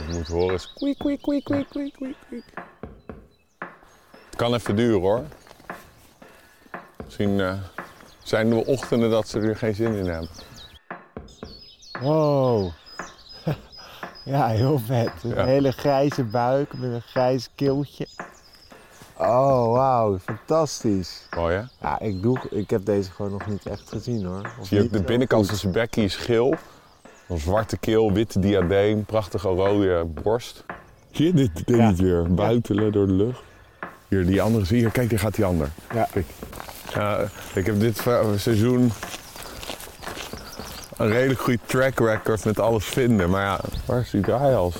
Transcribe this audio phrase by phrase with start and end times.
[0.00, 1.94] Wat je moet horen is kwiek, kwiek, kwiek, kwiek, kwiek,
[2.28, 2.44] kwiek.
[4.26, 5.22] Het kan even duren hoor.
[7.04, 7.52] Misschien eh,
[8.22, 10.28] zijn er ochtenden dat ze er geen zin in hebben.
[12.00, 12.70] Wow.
[14.24, 15.10] ja, heel vet.
[15.22, 15.44] Een Ja.
[15.44, 18.06] hele grijze buik met een grijs keeltje.
[19.16, 20.18] Oh, wauw.
[20.18, 21.26] Fantastisch.
[21.36, 21.62] Mooi hè?
[21.88, 24.50] Ja, ik, doe, ik heb deze gewoon nog niet echt gezien hoor.
[24.60, 26.54] Of Zie je ook de binnenkant van zijn bekkie is geel.
[27.30, 30.64] Een zwarte keel, witte diadeem, prachtige rode borst.
[31.10, 32.34] Zie je dit niet weer?
[32.34, 33.42] Buitelen door de lucht.
[34.08, 34.82] Hier, die andere zie je.
[34.82, 35.68] Hier, kijk, daar gaat die ander.
[35.94, 36.08] Ja.
[36.12, 36.26] Kijk.
[37.54, 38.06] Ik heb dit
[38.36, 38.92] seizoen
[40.96, 43.30] een redelijk goede track record met alles vinden.
[43.30, 44.76] Maar ja, waar is die draaihals?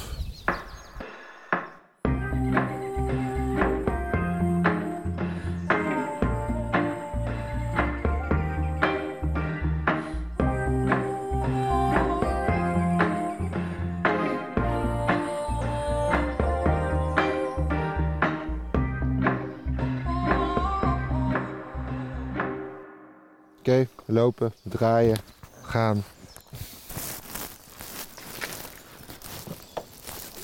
[24.40, 25.18] Lopen, draaien,
[25.62, 26.04] gaan.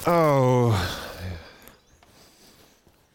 [0.07, 0.81] Oh,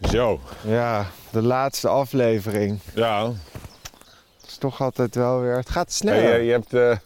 [0.01, 0.39] Zo.
[0.61, 2.79] ja, de laatste aflevering.
[2.93, 3.25] Ja.
[4.41, 5.55] Het is toch altijd wel weer.
[5.55, 6.37] Het gaat Hey, sneller.
[6.37, 6.97] je, je hebt eh,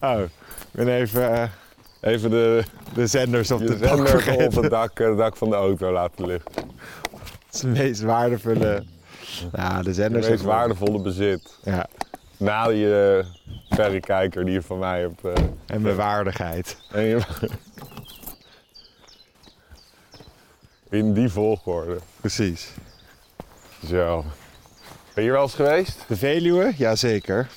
[0.16, 0.30] Oh, ik
[0.70, 1.48] ben even eh,
[2.00, 5.56] even de, de zenders op de zender op het dak, eh, het dak van de
[5.56, 6.52] auto laten liggen.
[7.46, 8.84] Het is de meest waardevolle.
[9.52, 11.58] Ja, de waardevolle bezit.
[11.62, 11.86] Ja,
[12.36, 13.24] Na je
[13.70, 15.24] verrekijker die je van mij hebt.
[15.24, 16.76] eh, en mijn waardigheid.
[16.92, 17.20] en je-
[20.90, 21.98] In die volgorde.
[22.20, 22.68] Precies.
[23.86, 24.22] Zo.
[24.22, 24.30] Ben
[25.14, 26.04] je hier wel eens geweest?
[26.08, 27.48] De Veluwe, jazeker.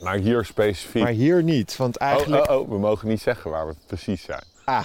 [0.00, 1.02] Nou, hier specifiek.
[1.02, 2.50] Maar hier niet, want Oh, eigenlijk.
[2.50, 4.44] oh, oh, we mogen niet zeggen waar we precies zijn.
[4.64, 4.84] Ah,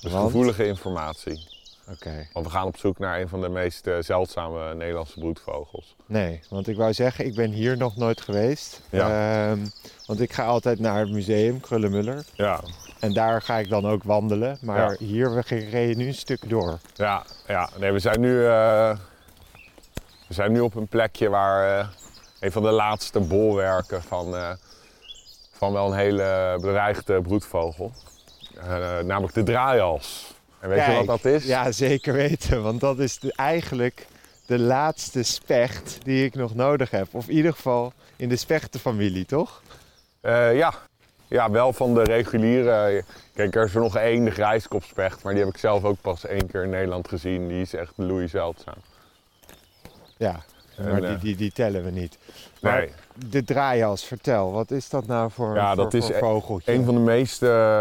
[0.00, 0.24] Dus Want?
[0.24, 1.48] gevoelige informatie.
[1.90, 2.26] Oké.
[2.32, 5.96] Want we gaan op zoek naar een van de meest eh, zeldzame Nederlandse broedvogels.
[6.06, 8.80] Nee, want ik wou zeggen, ik ben hier nog nooit geweest.
[8.90, 9.48] Ja.
[9.50, 9.58] Ehm,
[10.06, 12.24] want ik ga altijd naar het museum Krullenmuller.
[12.32, 12.60] Ja,
[13.00, 14.58] En daar ga ik dan ook wandelen.
[14.60, 14.96] Maar Ja.
[15.06, 16.78] hier, we reden nu een stuk door.
[16.94, 17.68] ja, ja.
[17.78, 18.96] Nee, we zijn nu, eh,
[20.28, 21.88] we zijn nu op een plekje waar eh,
[22.40, 24.56] een van de laatste bolwerken van,
[25.52, 27.92] van wel een hele bedreigde broedvogel.
[29.04, 30.33] Namelijk de draaihals.
[30.64, 31.44] En weet je wat dat is?
[31.44, 32.62] Ja, zeker weten.
[32.62, 34.06] Want dat is de, eigenlijk
[34.46, 37.06] de laatste specht die ik nog nodig heb.
[37.10, 39.62] Of in ieder geval in de spechtenfamilie, toch?
[40.20, 40.74] Eh, ja.
[41.28, 43.04] ja, wel van de reguliere.
[43.34, 45.22] Kijk, er is er nog één, de grijskopspecht.
[45.22, 47.48] Maar die heb ik zelf ook pas één keer in Nederland gezien.
[47.48, 48.78] Die is echt loei zeldzaam.
[50.16, 50.42] Ja,
[50.76, 52.18] En, maar die, eh, die, die tellen we niet.
[52.60, 52.92] Maar Nee,
[53.28, 54.52] de draaihals, vertel.
[54.52, 56.72] Wat is dat nou voor, Ja, voor, dat is voor e- vogeltje?
[56.72, 57.80] een van de meest eh,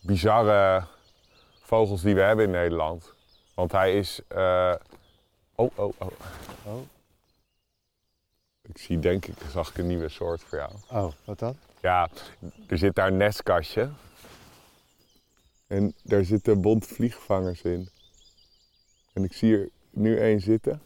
[0.00, 0.84] bizarre
[1.74, 3.12] vogels die we hebben in Nederland.
[3.54, 4.20] Want hij is.
[4.28, 4.74] eh,
[5.56, 6.08] Oh, oh, oh.
[6.66, 6.80] Oh.
[8.62, 10.72] Ik zie, denk ik, zag ik een nieuwe soort voor jou.
[10.90, 11.56] Oh, wat dan?
[11.80, 12.08] Ja,
[12.68, 13.90] er zit daar een nestkastje.
[15.66, 17.88] En daar zitten bonte vliegvangers in.
[19.12, 20.82] En ik zie er nu één zitten.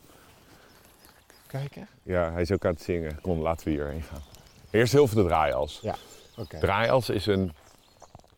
[1.46, 1.88] Kijken.
[2.02, 3.20] Ja, hij is ook aan het zingen.
[3.20, 4.22] Kom, laten we hierheen gaan.
[4.70, 5.82] Eerst heel veel de draaials.
[6.36, 6.58] Oké.
[6.58, 7.52] Draaials is een,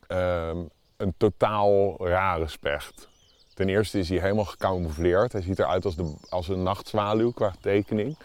[0.07, 0.57] ehm,
[1.01, 3.09] een totaal rare specht.
[3.53, 5.31] Ten eerste is hij helemaal gecamoufleerd.
[5.31, 8.17] Hij ziet eruit als, de, als een nachtzwaluw qua tekening.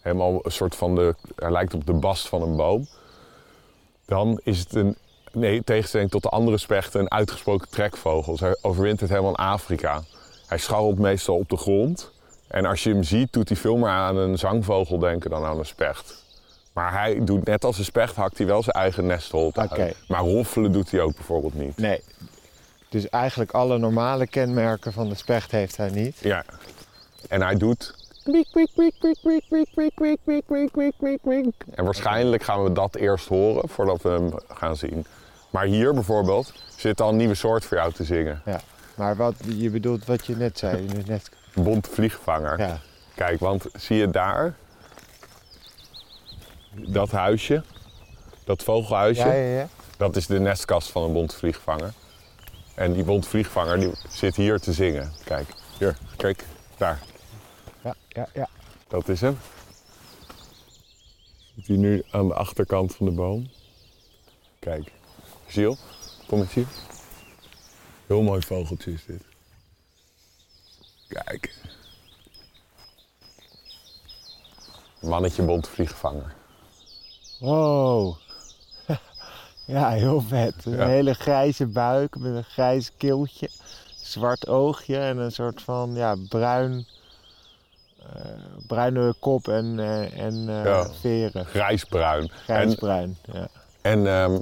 [0.00, 1.14] Helemaal een soort van de...
[1.36, 2.86] Hij lijkt op de bast van een boom.
[4.06, 4.96] Dan is het een...
[5.32, 8.36] Nee, in tegenstelling tot de andere spechten, een uitgesproken trekvogel.
[8.38, 10.02] Hij overwintert helemaal in Afrika.
[10.46, 12.12] Hij scharrelt meestal op de grond.
[12.48, 15.58] En als je hem ziet, doet hij veel meer aan een zangvogel denken dan aan
[15.58, 16.24] een specht.
[16.80, 19.94] Maar hij doet net als een specht, hakt hij wel zijn eigen nestholte okay.
[20.08, 21.76] Maar roffelen doet hij ook bijvoorbeeld niet.
[21.76, 22.02] Nee.
[22.88, 26.18] Dus eigenlijk alle normale kenmerken van de specht heeft hij niet.
[26.18, 26.44] Ja.
[27.28, 27.94] En hij doet...
[31.74, 35.06] En waarschijnlijk gaan we dat eerst horen voordat we hem gaan zien.
[35.50, 38.42] Maar hier bijvoorbeeld zit al een nieuwe soort voor jou te zingen.
[38.44, 38.60] Ja,
[38.94, 40.86] maar wat, je bedoelt wat je net zei.
[41.06, 41.30] Net...
[41.54, 42.58] Bondvliegvanger.
[42.58, 42.78] Ja.
[43.14, 44.54] Kijk, want zie je daar,
[46.70, 47.64] dat huisje.
[48.44, 49.26] Dat vogelhuisje.
[49.26, 49.68] Ja, ja, ja.
[49.96, 51.92] Dat is de nestkast van een bonte vliegvanger.
[52.74, 55.12] En die bonte vliegvanger die zit hier te zingen.
[55.24, 56.44] Kijk, hier, kijk,
[56.76, 57.02] daar.
[57.82, 58.48] Ja, ja, ja.
[58.88, 59.38] Dat is hem.
[61.54, 63.50] Zit hij nu aan de achterkant van de boom.
[64.58, 64.92] Kijk,
[65.46, 65.76] Giel,
[66.26, 66.66] kom eens hier.
[68.06, 69.22] Heel mooi vogeltje is dit.
[71.08, 71.54] Kijk.
[75.00, 76.38] Mannetje bonte vliegvanger.
[77.40, 78.16] Wow.
[79.66, 80.54] Ja, heel vet.
[80.64, 80.86] Een Ja.
[80.86, 83.48] hele grijze buik met een grijs keeltje,
[84.02, 86.86] zwart oogje en een soort van ja, bruin,
[88.14, 88.20] eh,
[88.66, 90.86] bruine kop en, eh, en eh, Ja.
[91.00, 91.46] veren.
[91.46, 92.22] Grijsbruin.
[92.22, 93.16] En, Grijsbruin.
[93.32, 93.48] Ja.
[93.82, 94.38] en ehm,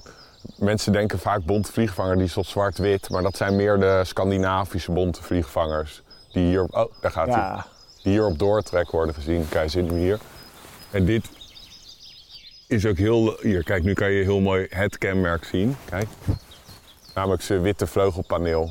[0.57, 3.11] mensen denken vaak bonte vliegvanger, die is tot zwart-wit.
[3.11, 6.03] Maar dat zijn meer de Scandinavische bonte vliegvangers.
[6.33, 7.37] Die hier, oh, daar gaat hij.
[7.37, 7.67] Ja.
[8.03, 9.49] Die hier op doortrek worden gezien.
[9.49, 10.19] Kijk, zit nu hier.
[10.91, 11.29] En dit
[12.69, 13.37] is ook heel...
[13.41, 15.77] Hier, kijk, nu kan je heel mooi het kenmerk zien.
[15.85, 16.09] Kijk.
[17.15, 18.71] Namelijk zijn witte vleugelpaneel.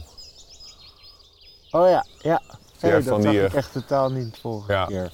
[1.72, 2.42] Oh ja, ja.
[2.80, 4.86] Hey, Ja, dat van zag die, ik eh, echt totaal niet vorige Ja.
[4.86, 5.10] keer.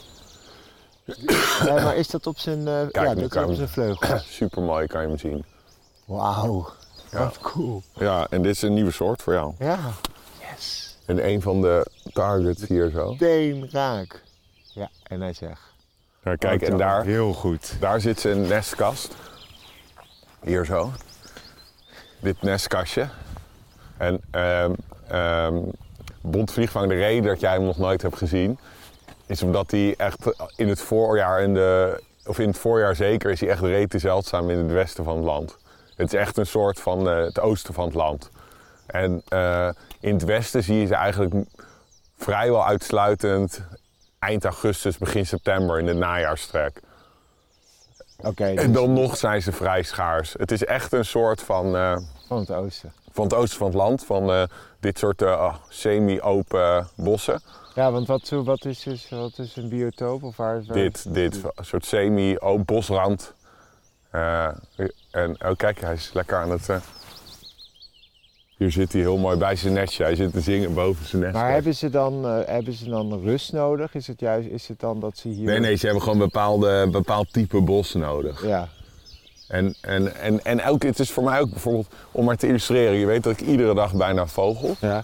[1.65, 4.17] Maar is dat op zijn, eh, ja, dat is kan op zijn vleugel.
[4.39, 5.45] Super mooi, kan je hem zien.
[6.05, 6.69] Wauw,
[7.11, 7.17] Ja.
[7.19, 7.83] wat cool.
[7.93, 9.53] Ja, en dit is een nieuwe soort voor jou.
[9.59, 9.79] Ja,
[10.51, 10.97] yes.
[11.05, 13.15] En een van de targets hier zo.
[13.15, 14.23] Teen raak.
[14.73, 15.72] Ja, en hij zegt.
[16.37, 17.75] Kijk, en daar, Heel goed.
[17.79, 19.15] daar zit zijn nestkast.
[20.43, 20.91] Hier zo.
[22.19, 23.07] Dit nestkastje.
[23.97, 24.73] En ehm
[25.07, 25.57] ehm
[26.21, 28.59] Bontvliegvang, de reden dat jij hem nog nooit hebt gezien,
[29.25, 33.39] is omdat hij echt in het voorjaar, in de, of in het voorjaar zeker, is
[33.39, 35.57] hij echt rete zeldzaam in het westen van het land.
[35.95, 38.29] Het is echt een soort van eh, het oosten van het land.
[38.85, 39.69] En eh,
[39.99, 41.33] in het westen zie je ze eigenlijk
[42.17, 43.61] vrijwel uitsluitend
[44.23, 46.81] eind augustus, begin september in de najaarstrek.
[48.17, 50.33] Oké, En dus dan nog zijn ze vrij schaars.
[50.37, 51.97] Het is echt een soort van, eh,
[52.27, 52.93] van het oosten.
[53.11, 54.43] van het oosten van het land, van eh,
[54.79, 57.41] dit soort eh, oh, semi-open bossen.
[57.75, 60.23] Ja, want wat, wat, is, dus, wat is een biotoop?
[60.23, 63.33] Of waar is waar Dit, dit, een soort semi-open bosrand.
[64.11, 66.69] En oh, kijk, hij is lekker aan het.
[68.63, 70.03] Hier zit hij heel mooi bij zijn nestje.
[70.03, 71.33] Hij zit te zingen boven zijn nest.
[71.33, 73.95] Maar hebben ze, dan, eh, hebben ze dan rust nodig?
[73.95, 75.45] Is het juist is het dan dat ze hier...
[75.45, 78.45] Nee, nee, ze hebben gewoon bepaalde, bepaald type bos nodig.
[78.45, 78.67] Ja,
[79.47, 82.93] En, en, en, en elke, het is voor mij ook bijvoorbeeld, om maar te illustreren,
[82.93, 84.75] je weet dat ik iedere dag bijna vogel.
[84.79, 85.03] ja.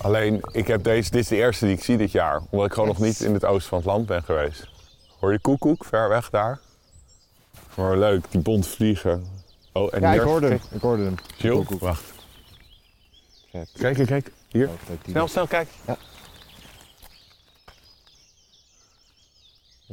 [0.00, 2.72] Alleen, ik heb deze, dit is de eerste die ik zie dit jaar, omdat ik
[2.72, 4.68] gewoon nog niet in het oosten van het land ben geweest.
[5.18, 6.60] Hoor je koekoek ver weg daar?
[7.74, 9.24] Maar leuk, die bont vliegen.
[9.72, 10.60] Oh, en ja ik hoorde hem.
[10.70, 11.14] Ik hoorde hem.
[11.38, 11.80] Koekoek.
[11.80, 12.14] wacht.
[13.64, 13.70] Vet.
[13.80, 14.30] Kijk, kijk, kijk.
[14.48, 14.70] Hier.
[15.08, 15.68] Snel, snel, kijk.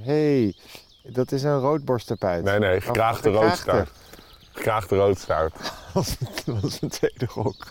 [0.01, 0.55] hey,
[1.03, 2.43] dat is een roodborsttapuit.
[2.43, 3.47] Nee, nee, Of- gekraagde gekraagde.
[3.49, 3.89] roodstaart.
[4.51, 5.53] Gekraagde roodstaart.
[6.45, 7.55] Dat was een tweede gok.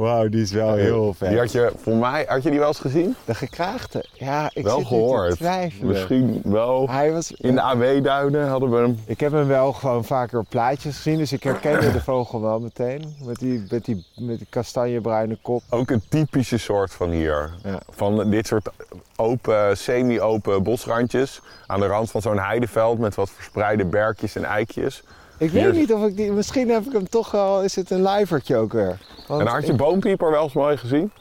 [0.00, 1.28] Wauw, die is wel heel vet.
[1.28, 3.14] Die had je, voor mij, had je die wel eens gezien?
[3.24, 4.04] De gekraagde.
[4.12, 5.30] Ja, ik wel zit gehoord.
[5.30, 5.88] te twijfelen.
[5.88, 6.88] Misschien wel.
[6.90, 7.32] Hij was...
[7.32, 8.98] In de AW-duinen hadden we hem.
[9.06, 12.60] Ik heb hem wel gewoon vaker op plaatjes gezien, dus ik herkende de vogel wel
[12.60, 13.14] meteen.
[13.24, 15.62] Met die, met die, met die kastanjebruine kop.
[15.68, 17.50] Ook een typische soort van hier.
[17.64, 17.80] Ja.
[17.90, 18.68] Van dit soort
[19.16, 21.40] open, semi-open bosrandjes.
[21.66, 25.02] Aan de rand van zo'n heideveld met wat verspreide berkjes en eikjes.
[25.40, 26.32] Ik weet niet of ik die...
[26.32, 27.62] Misschien heb ik hem toch wel...
[27.62, 28.98] Is het een lijvertje ook weer?
[29.26, 31.12] Want En had je ik, boompieper wel eens mooi gezien?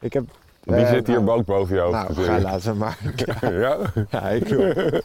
[0.00, 0.24] ik heb...
[0.62, 2.98] Die eh, zit hier nou, ook boven je hoofd Nou, ga laten maar.
[3.40, 3.76] ja?
[4.10, 4.72] Ja, ik wil.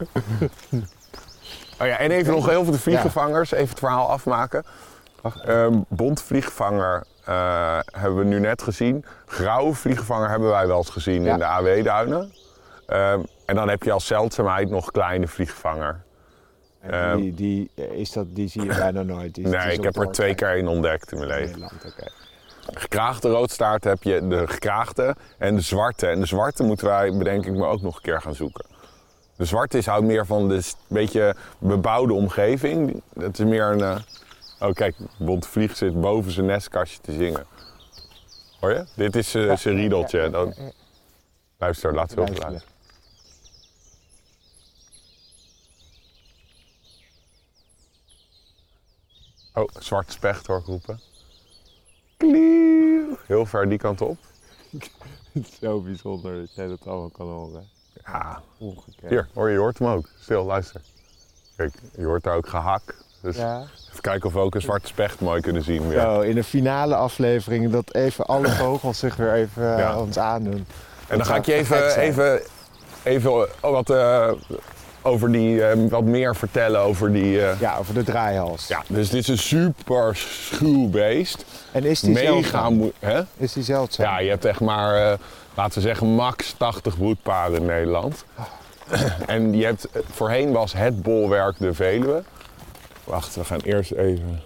[1.82, 4.64] Oh ja, en even nog heel veel de vliegvangers, even het verhaal afmaken.
[5.46, 9.06] Ehm bontvliegvanger eh hebben we nu net gezien.
[9.26, 11.34] Grauwe vliegvanger hebben wij wel eens gezien Ja.
[11.34, 12.34] in de AW-duinen.
[12.86, 16.02] Ehm, en dan heb je als zeldzaamheid nog kleine vliegvanger.
[16.82, 19.36] En die, die, eh, is dat, die zie je bijna nooit.
[19.36, 21.60] Die, Nee, ik heb er twee keer één ontdekt in mijn in leven.
[21.60, 22.12] Nederland, oké.
[22.74, 26.08] Gekraagde roodstaart heb je de gekraagde en de zwarte.
[26.08, 28.66] En de zwarte moeten wij, bedenk ik me, ook nog een keer gaan zoeken.
[29.36, 33.02] De zwarte is houdt meer van de s- beetje bebouwde omgeving.
[33.20, 33.82] Het is meer een...
[33.82, 33.96] eh,
[34.60, 37.46] Oh kijk, Bont Vlieg zit boven zijn nestkastje te zingen.
[38.60, 38.86] Hoor je?
[38.96, 40.30] Dit is eh, zijn riedeltje.
[40.30, 40.54] Dan...
[41.58, 42.62] Luister, laten we Luisteren.
[49.54, 51.00] Oh, zwarte specht hoor ik roepen.
[52.18, 53.18] Klieuw.
[53.26, 54.18] Heel ver die kant op.
[54.72, 54.90] Het
[55.34, 57.68] is zo bijzonder dat jij dat allemaal kan horen.
[58.06, 59.10] Ja, Ongekend.
[59.10, 60.10] hier, hoor je, hoort hem ook.
[60.20, 60.82] Stil, luister.
[61.56, 62.96] Kijk, je hoort daar ook gehak.
[63.22, 63.62] Dus Ja.
[63.90, 65.88] even kijken of we ook een zwarte specht mooi kunnen zien.
[65.88, 66.00] weer.
[66.00, 70.00] Zo, in de finale aflevering dat even alle vogels zich weer even eh, Ja.
[70.02, 70.66] ons aandoen.
[71.08, 72.42] en dan ga ik je even, even,
[73.04, 74.32] even wat, eh,
[75.10, 77.46] over die, eh, wat meer vertellen over die...
[77.46, 78.68] eh, Ja, over de draaihals.
[78.68, 81.46] Ja, dus dit is een super schuw beest.
[81.72, 82.92] En is die Mega zeldzaam?
[83.00, 83.22] hè?
[83.38, 84.06] Is die zeldzaam?
[84.06, 85.18] Ja, je hebt echt maar, eh,
[85.56, 88.24] laten we zeggen, max 80 broedparen in Nederland.
[89.28, 92.24] En je hebt, voorheen was het bolwerk de Veluwe.
[93.04, 94.42] Wacht, we gaan eerst even...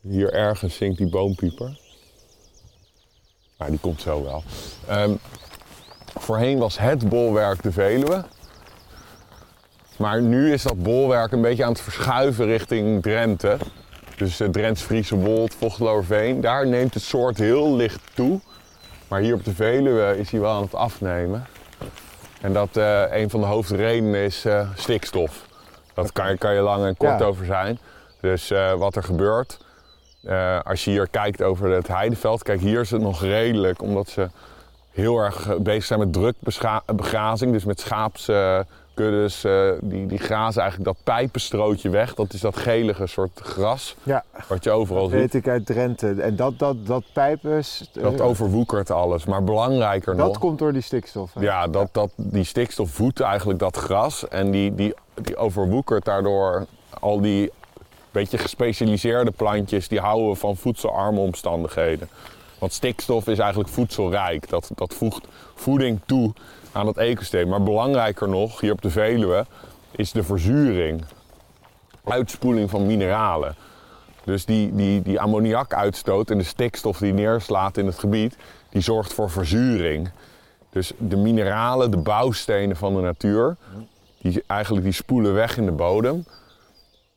[0.00, 1.78] Hier ergens zingt die boompieper.
[3.58, 4.42] Nou, die komt zo wel.
[4.88, 5.14] Ehm,
[6.14, 8.24] voorheen was het bolwerk de Veluwe.
[9.96, 13.56] Maar nu is dat bolwerk een beetje aan het verschuiven richting Drenthe.
[14.16, 16.40] Dus uh, Drents Friese Wold, Vochtloorveen.
[16.40, 18.40] Daar neemt het soort heel licht toe.
[19.08, 21.46] Maar hier op de Veluwe is hij wel aan het afnemen.
[22.40, 25.46] En dat uh, een van de hoofdredenen is uh, stikstof.
[25.94, 27.24] Dat kan je, kan je lang en kort Ja.
[27.24, 27.78] over zijn.
[28.20, 29.58] Dus uh, wat er gebeurt,
[30.64, 34.28] als je hier kijkt over het heideveld, kijk hier is het nog redelijk, omdat ze
[34.94, 37.82] heel erg eh, bezig zijn met drukbegrazing, dus met
[38.94, 39.44] schaapskuddes.
[39.44, 42.14] Uh, die, die grazen eigenlijk dat pijpenstrootje weg.
[42.14, 45.20] Dat is dat gelige soort gras Ja, wat je overal dat ziet.
[45.20, 46.22] weet ik uit Drenthe.
[46.22, 49.24] En dat, dat, dat pijpers, eh, Dat overwoekert alles.
[49.24, 50.38] Maar belangrijker dat nog.
[50.38, 51.34] komt door die stikstof.
[51.34, 51.40] hè?
[51.40, 56.66] Ja, dat, dat, die stikstof voedt eigenlijk dat gras en die, die, die overwoekert daardoor
[57.00, 57.50] al die
[58.10, 62.08] beetje gespecialiseerde plantjes die houden van voedselarme omstandigheden.
[62.64, 64.48] Want stikstof is eigenlijk voedselrijk.
[64.48, 66.32] Dat, dat voegt voeding toe
[66.72, 67.48] aan het ecosysteem.
[67.48, 69.46] Maar belangrijker nog, hier op de Veluwe,
[69.90, 71.04] is de verzuring.
[72.04, 73.54] Uitspoeling van mineralen.
[74.24, 78.36] Dus die, die, die ammoniakuitstoot en de stikstof die neerslaat in het gebied,
[78.68, 80.10] die zorgt voor verzuring.
[80.70, 83.56] Dus de mineralen, de bouwstenen van de natuur,
[84.18, 86.24] die, eigenlijk die spoelen weg in de bodem.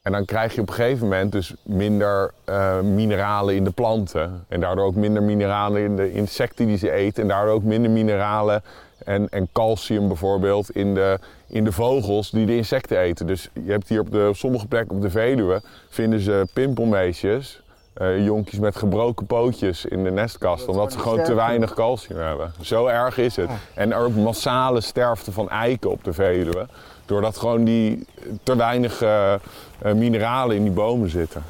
[0.07, 4.45] En dan krijg je op een gegeven moment dus minder uh, mineralen in de planten.
[4.47, 7.21] En daardoor ook minder mineralen in de insecten die ze eten.
[7.23, 8.63] En daardoor ook minder mineralen
[9.05, 13.27] en, en calcium bijvoorbeeld in de, in de vogels die de insecten eten.
[13.27, 17.61] Dus je hebt hier op, de, op sommige plekken op de Veluwe vinden ze pimpelmeesjes.
[18.01, 22.51] Uh, jonkjes met gebroken pootjes in de nestkast, omdat ze gewoon te weinig calcium hebben.
[22.61, 23.49] Zo erg is het.
[23.73, 26.67] En er ook massale sterfte van eiken op de Veluwe.
[27.05, 28.05] Doordat gewoon die
[28.43, 29.33] te weinig uh, uh,
[29.81, 31.43] mineralen in die bomen zitten.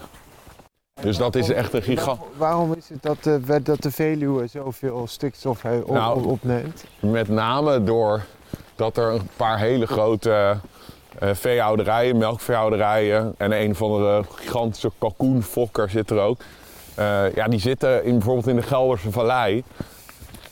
[1.01, 2.21] Dus dat is echt een gigant.
[2.37, 6.83] Waarom is het dat, uh, dat de Veluwe zoveel stikstof op, nou, opneemt?
[6.99, 8.23] Met name door
[8.75, 10.57] dat er een paar hele grote
[11.23, 16.39] uh, veehouderijen, melkveehouderijen en een van de gigantische kalkoenfokker zit er ook.
[16.99, 19.63] Uh, ja, die zitten in, bijvoorbeeld in de Gelderse Vallei.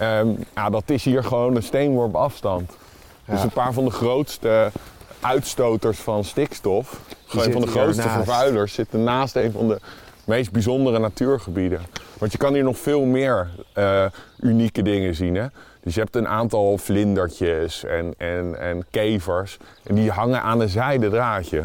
[0.01, 2.77] Um, ja, dat is hier gewoon een steenworp afstand.
[3.25, 3.33] Ja.
[3.33, 4.71] Dus een paar van de grootste
[5.19, 6.99] uitstoters van stikstof,
[7.31, 9.79] een van de grootste vervuilers, zitten naast een van de
[10.23, 11.81] meest bijzondere natuurgebieden.
[12.17, 14.05] Want je kan hier nog veel meer uh,
[14.39, 15.35] unieke dingen zien.
[15.35, 15.45] Hè?
[15.81, 19.57] Dus je hebt een aantal vlindertjes en, en, en kevers.
[19.83, 21.61] En die hangen aan een zijde draadje.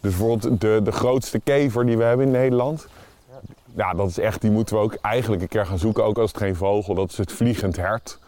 [0.00, 2.86] Dus bijvoorbeeld de, de grootste kever die we hebben in Nederland.
[3.76, 6.04] Ja, dat is echt, die moeten we ook eigenlijk een keer gaan zoeken.
[6.04, 8.18] Ook als het geen vogel, dat is het vliegend hert.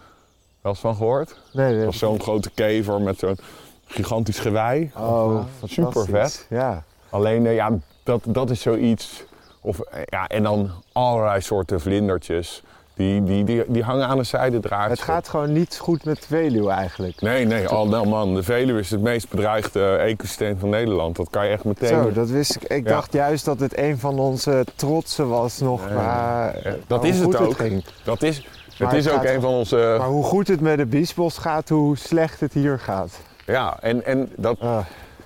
[0.61, 1.41] Wel eens van gehoord?
[1.53, 1.85] Nee, nee.
[1.85, 3.39] Dat is zo'n grote kever met zo'n
[3.87, 4.91] gigantisch gewei.
[4.97, 6.47] Oh, super vet.
[6.51, 6.83] Ja.
[7.11, 7.71] Alleen, uh, ja,
[8.03, 9.25] dat, dat is zoiets.
[9.61, 12.63] Of, ja, en dan allerlei soorten vlindertjes.
[12.95, 14.91] Die, die, die, die hangen aan een zijdedraadje.
[14.91, 17.21] Het gaat gewoon niet goed met de Veluwe eigenlijk.
[17.21, 18.35] Nee, nee, al nou man.
[18.35, 21.17] De Veluwe is het meest bedreigde ecosysteem van Nederland.
[21.17, 21.89] Dat kan je echt meteen...
[21.89, 22.63] Zo, dat wist ik.
[22.63, 22.95] Ik ja.
[22.95, 25.87] dacht juist dat het een van onze trotsen was nog.
[25.87, 27.59] Nee, maar, ja, dat is het ook.
[27.59, 29.95] Het dat is, het is het ook een van onze...
[29.99, 33.21] Maar hoe goed het met de biesbos gaat, hoe slecht het hier gaat.
[33.47, 34.61] Ja, en, en dat...
[34.61, 34.79] Ah.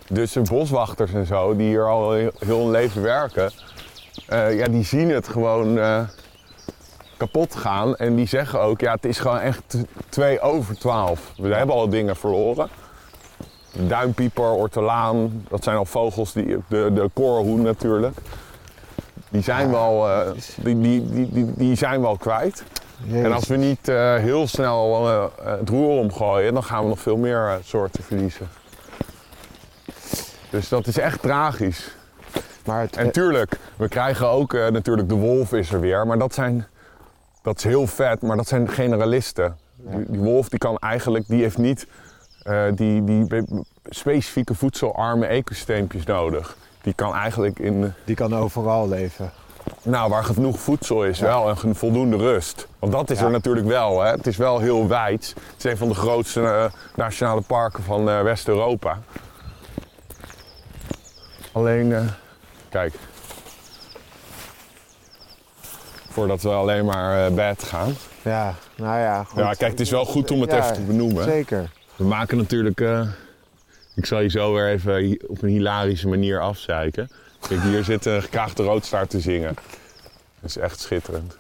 [0.09, 3.51] Dus de boswachters en zo, die hier al heel hun leven werken...
[4.33, 6.01] Uh, ja, die zien het gewoon uh,
[7.17, 7.97] kapot gaan.
[7.97, 9.77] En die zeggen ook, ja, het is gewoon echt
[10.09, 11.33] 2 over 12.
[11.37, 12.69] We hebben al dingen verloren.
[13.73, 18.17] Duimpieper, ortolaan, dat zijn al vogels, die, de, de korenhoen natuurlijk.
[19.29, 20.21] Die zijn, wel, uh,
[20.57, 22.65] die, die, die, die, zijn wel kwijt.
[23.05, 23.25] Jezus.
[23.25, 23.87] En als we niet
[24.21, 25.05] heel snel
[25.43, 28.49] het roer omgooien, dan gaan we nog veel meer soorten verliezen.
[30.51, 31.97] Dus dat is echt tragisch.
[32.65, 36.19] Maar het, en tuurlijk, we krijgen ook uh, natuurlijk de wolf is er weer, maar
[36.19, 36.67] dat zijn
[37.43, 39.57] dat is heel vet, maar dat zijn generalisten.
[39.85, 39.97] Ja.
[39.97, 41.87] Die, die, wolf die kan eigenlijk, die heeft niet
[42.45, 43.27] uh, die, die
[43.85, 46.57] specifieke voedselarme ecosysteempjes nodig.
[46.83, 47.93] Die kan eigenlijk in.
[48.05, 49.31] Die kan overal leven.
[49.83, 51.25] Nou, waar genoeg voedsel is, ja.
[51.25, 52.69] wel en voldoende rust.
[52.79, 53.25] Want dat is ja.
[53.25, 54.01] er natuurlijk wel.
[54.01, 54.11] Hè.
[54.11, 55.35] Het is wel heel wijd.
[55.37, 56.65] Het is een van de grootste uh,
[56.97, 58.99] nationale parken van uh, West-Europa.
[61.53, 62.11] Alleen,
[62.69, 62.95] kijk,
[66.09, 67.95] voordat we alleen maar bed gaan.
[68.23, 69.25] Ja, nou ja.
[69.25, 69.39] Goed.
[69.39, 71.25] Ja, kijk, het is wel goed om het ja, even te benoemen.
[71.25, 71.71] Zeker.
[71.97, 72.81] We maken natuurlijk.
[73.95, 77.11] Ik zal je zo weer even op een hilarische manier afzeiken.
[77.49, 79.55] Kijk, hier zit een gekraagde roodstaart te zingen.
[80.41, 81.37] Dat is echt schitterend.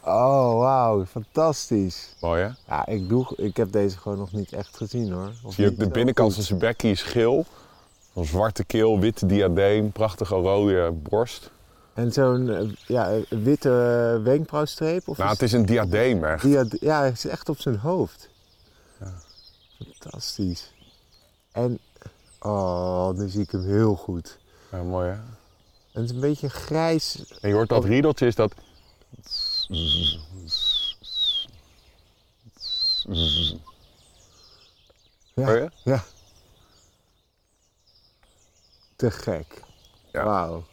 [0.00, 2.16] Oh, wauw, fantastisch.
[2.20, 2.48] Mooi hè?
[2.66, 5.32] Ja, ik, doe, ik heb deze gewoon nog niet echt gezien hoor.
[5.42, 7.46] Of Zie je ook de binnenkant van zijn bekkie is geel.
[8.14, 11.50] Een zwarte keel, witte diadeem, prachtige rode borst.
[11.94, 13.70] En zo'n ja, witte
[14.24, 15.08] wenkbrauwstreep?
[15.08, 16.42] Of nou, het is een diadeem echt.
[16.42, 18.28] Diade ja, het is echt op zijn hoofd.
[19.00, 19.12] Ja.
[19.78, 20.72] Fantastisch.
[21.52, 21.78] En,
[22.40, 24.38] oh, nu zie ik hem heel goed.
[24.70, 25.14] Ja, mooi hè?
[25.92, 27.38] En het is een beetje grijs.
[27.40, 28.54] En je hoort dat riedeltje is dat...
[35.34, 35.70] Ja, Hoor je?
[35.84, 36.04] ja.
[38.96, 39.62] Te gek.
[40.12, 40.24] Ja.
[40.24, 40.64] Wauw.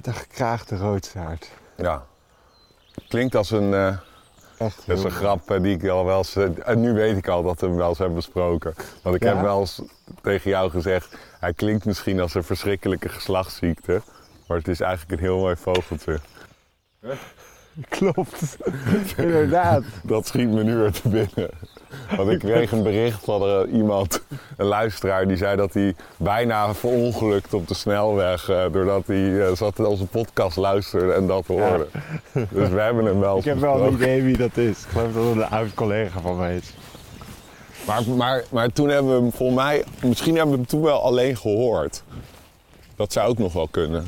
[0.00, 1.48] De gekraagde roodstaart.
[1.76, 2.06] Ja.
[3.08, 3.74] Klinkt als een...
[3.74, 3.98] eh,
[4.64, 6.36] Echt Dat is een grap die ik al wel eens...
[6.36, 8.74] eh, En nu weet ik al dat we hem wel eens hebben besproken.
[9.02, 9.34] Want ik Ja?
[9.34, 9.82] heb wel eens
[10.22, 11.16] tegen jou gezegd...
[11.40, 14.02] Hij klinkt misschien als een verschrikkelijke geslachtsziekte.
[14.46, 16.18] Maar het is eigenlijk een heel mooi vogeltje.
[17.88, 18.56] Klopt.
[19.16, 19.82] Inderdaad.
[20.02, 21.50] Dat schiet me nu weer te binnen.
[22.16, 24.22] Want ik kreeg een bericht van iemand,
[24.56, 28.48] een luisteraar, die zei dat hij bijna verongelukt op de snelweg.
[28.48, 31.86] eh, doordat hij eh, zat onze podcast luisterde en dat hoorde.
[32.50, 34.78] Dus we hebben hem wel Ik heb wel een idee wie dat is.
[34.82, 36.74] Ik geloof dat het een oud collega van mij is.
[37.86, 41.02] Maar, maar, maar toen hebben we hem volgens mij, misschien hebben we hem toen wel
[41.02, 42.02] alleen gehoord.
[42.96, 44.06] Dat zou ook nog wel kunnen.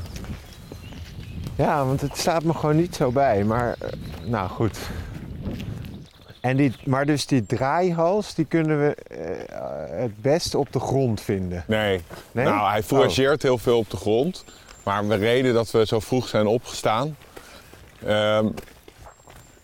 [1.57, 3.45] Ja, want het staat me gewoon niet zo bij.
[3.45, 3.89] Maar, eh,
[4.25, 4.79] nou goed.
[6.45, 11.21] En die, maar dus die draaihals, die kunnen we eh, het beste op de grond
[11.21, 11.65] vinden.
[11.67, 12.01] Nee.
[12.33, 12.45] Nee?
[12.45, 14.45] Nou, hij fourageert heel veel op de grond.
[14.83, 17.17] Maar de reden dat we zo vroeg zijn opgestaan...
[18.07, 18.47] ehm,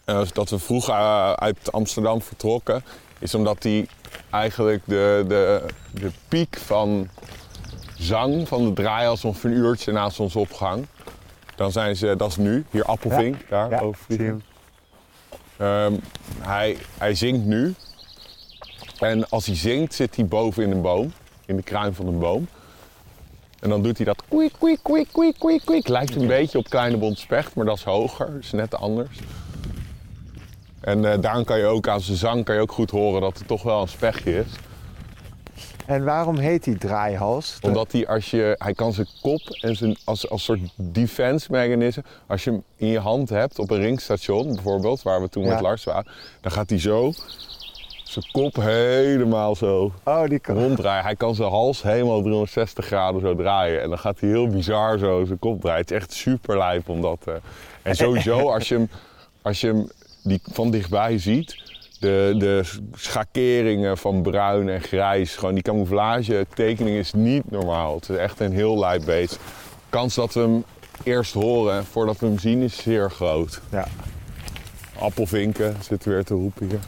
[0.04, 2.84] eh, dat we vroeg eh, uit Amsterdam vertrokken...
[3.18, 3.87] is omdat hij
[4.30, 7.08] eigenlijk de, de, de piek van
[7.99, 9.25] zang van de draaihals...
[9.25, 10.87] ongeveer een uurtje na zonsopgang...
[11.56, 14.40] Dan zijn ze, dat is nu, hier Appelvink, daar Ja, over.
[15.60, 15.94] Ehm,
[16.38, 17.74] hij, hij zingt nu.
[18.98, 21.12] En als hij zingt, zit hij boven in een boom.
[21.46, 22.48] In de kruin van een boom.
[23.60, 25.88] En dan doet hij dat kwiek, kwiek, kwiek, kwiek, kwiek, kwiek.
[25.88, 28.38] Lijkt een beetje op kleine bontspecht, maar dat is hoger.
[28.40, 29.18] Is net anders.
[30.80, 33.38] En eh, daarom kan je ook aan zijn zang kan je ook goed horen dat
[33.38, 34.46] het toch wel een spechtje is.
[35.90, 37.58] En waarom heet die draaihals?
[37.60, 42.02] Omdat hij, als je, hij kan zijn kop en zijn, als, als soort defense mechanisme,
[42.26, 45.50] als je hem in je hand hebt op een ringstation bijvoorbeeld, waar we toen Ja.
[45.52, 46.06] met Lars waren,
[46.41, 47.12] dan gaat hij zo
[48.04, 50.56] zijn kop helemaal zo Oh, die kan...
[50.58, 51.04] ronddraaien.
[51.04, 54.99] Hij kan zijn hals helemaal 360 graden zo draaien en dan gaat hij heel bizar
[54.99, 55.80] zo zijn kop draaien.
[55.80, 57.19] Het is echt super lijp om dat...
[57.25, 57.34] eh,
[57.82, 58.88] En sowieso als je hem,
[59.43, 59.88] als je hem
[60.23, 61.70] die van dichtbij ziet,
[62.00, 62.63] de, de
[62.95, 67.95] schakeringen van bruin en grijs, gewoon die camouflage tekening is niet normaal.
[67.95, 69.32] Het is echt een heel lijp beest.
[69.32, 69.39] De
[69.89, 70.65] kans dat we hem
[71.02, 73.60] eerst horen voordat we hem zien is zeer groot.
[73.71, 73.86] Ja.
[74.99, 76.80] Appelvinken zitten weer te roepen hier.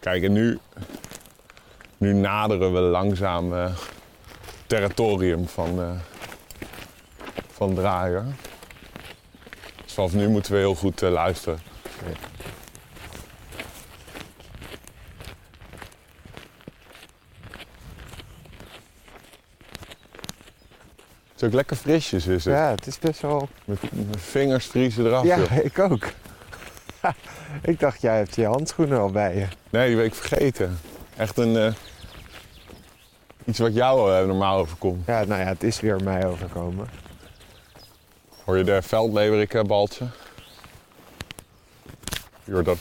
[0.00, 0.58] Kijk, en nu,
[1.96, 3.72] nu naderen we langzaam eh
[4.66, 5.90] territorium van, eh,
[7.52, 8.24] van Draaier.
[9.94, 11.58] Dus vanaf nu moeten we heel goed eh, luisteren.
[21.32, 22.54] Het is ook lekker frisjes is het.
[22.54, 23.48] ja, het is best wel...
[23.64, 23.78] Mijn
[24.18, 25.24] vingers vriezen eraf.
[25.24, 25.56] Ja, joh.
[25.64, 26.06] ik ook.
[27.72, 29.46] ik dacht, jij hebt je handschoenen al bij je.
[29.70, 30.78] Nee, die ben ik vergeten.
[31.16, 31.56] Echt een...
[31.56, 31.72] eh,
[33.44, 35.06] iets wat jou eh, normaal overkomt.
[35.06, 36.88] Ja, nou ja, het is weer mij overkomen.
[38.44, 40.04] Hoor je de veldleverik eh, baltje?
[42.44, 42.78] Je hoort dat...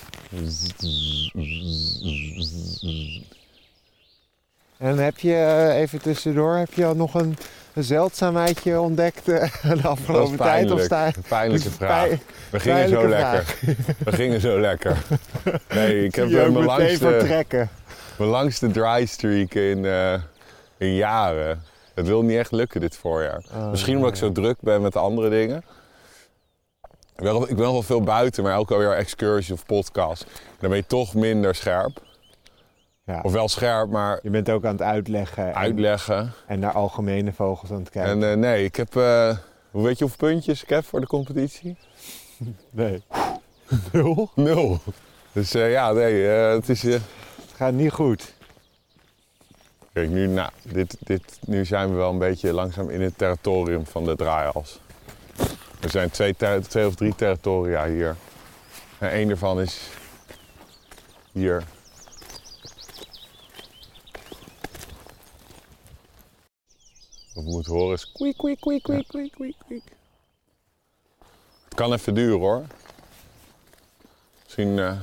[4.77, 7.37] En heb je, eh, even tussendoor, heb je al nog een,
[7.73, 10.71] een zeldzaamheidje ontdekt eh, de afgelopen tijd?
[10.71, 12.09] Of sta Een pijnlijke vraag.
[12.49, 13.55] We gingen zo lekker.
[14.03, 14.97] We gingen zo lekker.
[15.69, 17.45] Nee, ik heb mijn langste,
[18.17, 20.13] mijn langste dry streak in, eh,
[20.77, 21.63] in jaren.
[21.93, 23.43] Het wil niet echt lukken dit voorjaar.
[23.53, 25.63] Oh, Misschien omdat ik zo druk ben met andere dingen.
[27.15, 30.25] Ik ben, wel- ik ben wel veel buiten, maar elke weer excursie of podcast.
[30.59, 32.01] Dan ben je toch minder scherp.
[33.05, 33.19] Ja.
[33.23, 36.31] Of wel scherp, maar Je bent ook aan het uitleggen en, uitleggen.
[36.47, 38.11] en naar algemene vogels aan het kijken.
[38.23, 38.95] En eh, nee, ik heb...
[38.95, 39.37] eh,
[39.71, 41.77] hoe weet je hoeveel puntjes ik heb voor de competitie?
[42.71, 43.03] nee.
[43.91, 44.29] Nul?
[44.35, 44.79] Nul.
[45.31, 46.81] Dus eh, ja, nee, het is...
[46.81, 47.01] Het
[47.55, 48.33] gaat niet goed.
[49.93, 53.85] Kijk, nu, nou, dit, dit, nu zijn we wel een beetje langzaam in het territorium
[53.85, 54.79] van de draaihals.
[55.81, 56.35] Er zijn twee,
[56.67, 58.15] twee of drie territoria hier.
[58.97, 59.89] En één daarvan is
[61.31, 61.63] hier.
[67.33, 69.91] Wat we moeten horen is kwiek, kwiek, kwiek, kwiek, kwiek, kwiek, kwiek.
[71.63, 72.65] Het kan even duren hoor.
[74.43, 75.01] Misschien eh,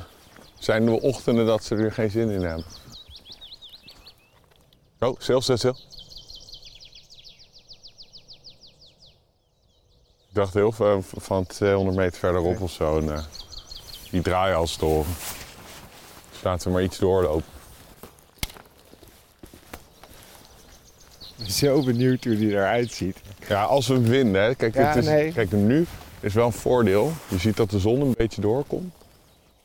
[0.58, 2.79] zijn er wel ochtenden dat ze er geen zin in hebben.
[5.00, 5.76] Oh, stil, stil, stil.
[10.28, 12.98] Ik dacht heel veel van 200 meter verderop of zo.
[12.98, 13.22] En, eh,
[14.10, 15.14] die draaihals te horen.
[16.32, 17.44] Dus laten we maar iets doorlopen.
[21.20, 23.16] Ik ben zo benieuwd hoe die eruit ziet.
[23.48, 24.42] Ja, als we vinden.
[24.42, 24.54] Hè.
[24.54, 25.32] Kijk, Ja, het is, nee.
[25.32, 25.86] kijk, nu
[26.20, 27.12] is wel een voordeel.
[27.28, 28.92] Je ziet dat de zon een beetje doorkomt.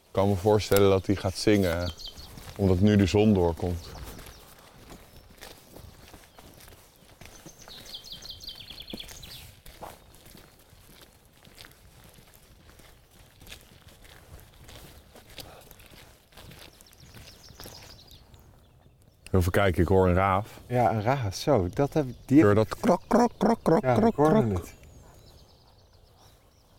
[0.06, 1.91] Ik kan me voorstellen dat hij gaat zingen
[2.56, 3.88] omdat nu de zon doorkomt.
[19.36, 20.60] Even kijken, ik hoor een raaf.
[20.67, 21.41] Ja, een raas.
[21.41, 22.15] Zo, dat heb ik...
[22.26, 24.54] Die hoor dat krok, krok, krok, krok, ja, krok, krok.
[24.54, 24.74] het.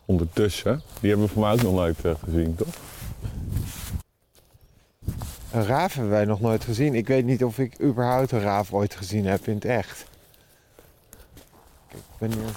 [0.05, 2.75] Ondertussen, die hebben we voor mij ook nog nooit eh, gezien, toch?
[5.51, 6.95] Een raaf hebben wij nog nooit gezien.
[6.95, 10.05] Ik weet niet of ik überhaupt een raaf ooit gezien heb in het echt.
[11.87, 12.49] Kijk, ik ben hier...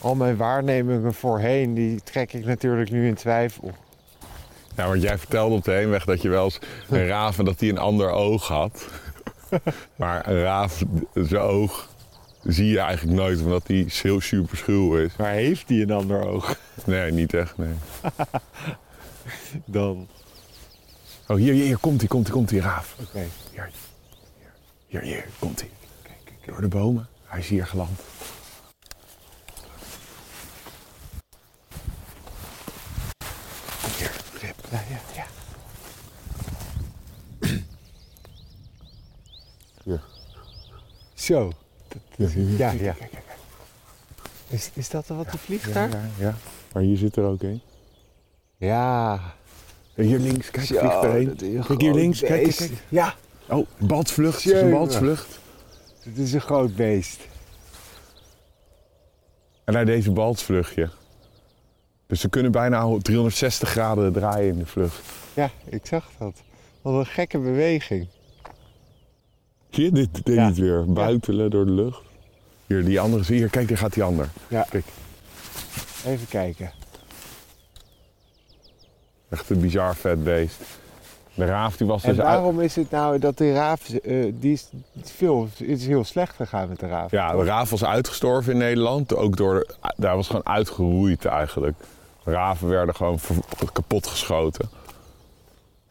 [0.00, 3.72] Al mijn waarnemingen voorheen, die trek ik natuurlijk nu in twijfel.
[4.76, 6.58] Ja, want jij vertelde op de heenweg dat je wel eens
[6.88, 8.86] een raaf en dat hij een ander oog had.
[9.96, 10.82] maar een raaf,
[11.14, 11.88] zijn oog,
[12.42, 15.16] zie je eigenlijk nooit, omdat hij heel super schuw is.
[15.16, 17.74] Maar heeft die een ander oog Nee, niet echt, nee.
[19.64, 20.08] dan?
[21.28, 22.96] Oh, hier, hier, hier komt hij, komt hij, komt hij, raaf.
[23.00, 23.26] Oké.
[23.52, 23.70] Hier,
[24.86, 25.70] hier, hier, hier komt hij.
[26.46, 27.08] Door de bomen.
[27.24, 28.00] Hij is hier geland.
[34.70, 35.24] Ja, ja, ja.
[41.14, 41.52] Zo.
[42.16, 42.58] Hier.
[42.58, 42.94] Ja, ja.
[44.48, 45.90] Is, is dat wat er vliegt Ja, daar?
[45.90, 46.34] ja, ja.
[46.72, 47.60] Maar hier zit er ook een.
[48.56, 49.20] Ja.
[49.94, 51.26] Hier links, kijk, Zo, vliegt er een.
[51.56, 52.72] dat Kijk hier links, kijk, kijk.
[52.88, 53.14] Ja,
[53.48, 54.78] Oh, balsvlucht, het is een Jemig.
[54.78, 55.38] balsvlucht.
[56.02, 57.20] het is een groot beest.
[59.64, 60.90] En deed een balsvluchtje.
[62.06, 65.00] Dus ze kunnen bijna 360 graden draaien in de vlucht.
[65.34, 66.42] Ja, ik zag dat.
[66.82, 68.06] Wat een gekke beweging.
[69.70, 70.52] Zie je, dit deed Ja.
[70.52, 70.84] weer.
[70.92, 72.00] Buitelen door de lucht.
[72.66, 74.28] Hier, die andere, zie je, kijk, daar gaat die ander.
[74.48, 74.66] Ja.
[74.70, 74.84] Kijk,
[76.06, 76.72] Even kijken.
[79.28, 80.56] echt een bizar vet beest.
[81.34, 82.28] De raaf die was En dus uit...
[82.28, 84.68] waarom is het nou dat die raaf, eh, die is,
[85.02, 87.10] veel, het is heel slecht gegaan met de raaf?
[87.10, 89.14] Ja, de raaf was uitgestorven in Nederland.
[89.14, 91.76] Ook door, de- daar was gewoon uitgeroeid eigenlijk.
[92.26, 93.18] Raven werden gewoon
[93.72, 94.70] kapot geschoten.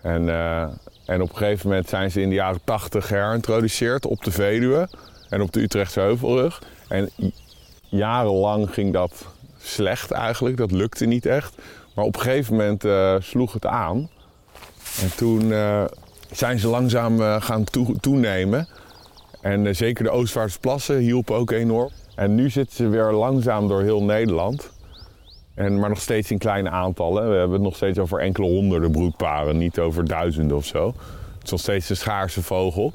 [0.01, 0.61] En, eh,
[1.05, 4.89] en op een gegeven moment zijn ze in de jaren 80 herintroduceerd op de Veluwe
[5.29, 6.61] en op de Utrechtse Heuvelrug.
[6.87, 7.09] En
[7.81, 9.25] jarenlang ging dat
[9.57, 11.55] slecht eigenlijk, dat lukte niet echt.
[11.95, 14.09] Maar op een gegeven moment eh, sloeg het aan.
[15.01, 15.83] En toen eh,
[16.31, 18.67] zijn ze langzaam gaan toe- toenemen.
[19.41, 21.89] En zeker de Oostvaardersplassen hielpen ook enorm.
[22.15, 24.69] En nu zitten ze weer langzaam door heel Nederland.
[25.55, 27.29] En, maar nog steeds in kleine aantallen.
[27.29, 30.87] We hebben het nog steeds over enkele honderden broedparen, niet over duizenden of zo.
[31.33, 32.93] Het is nog steeds een schaarse vogel.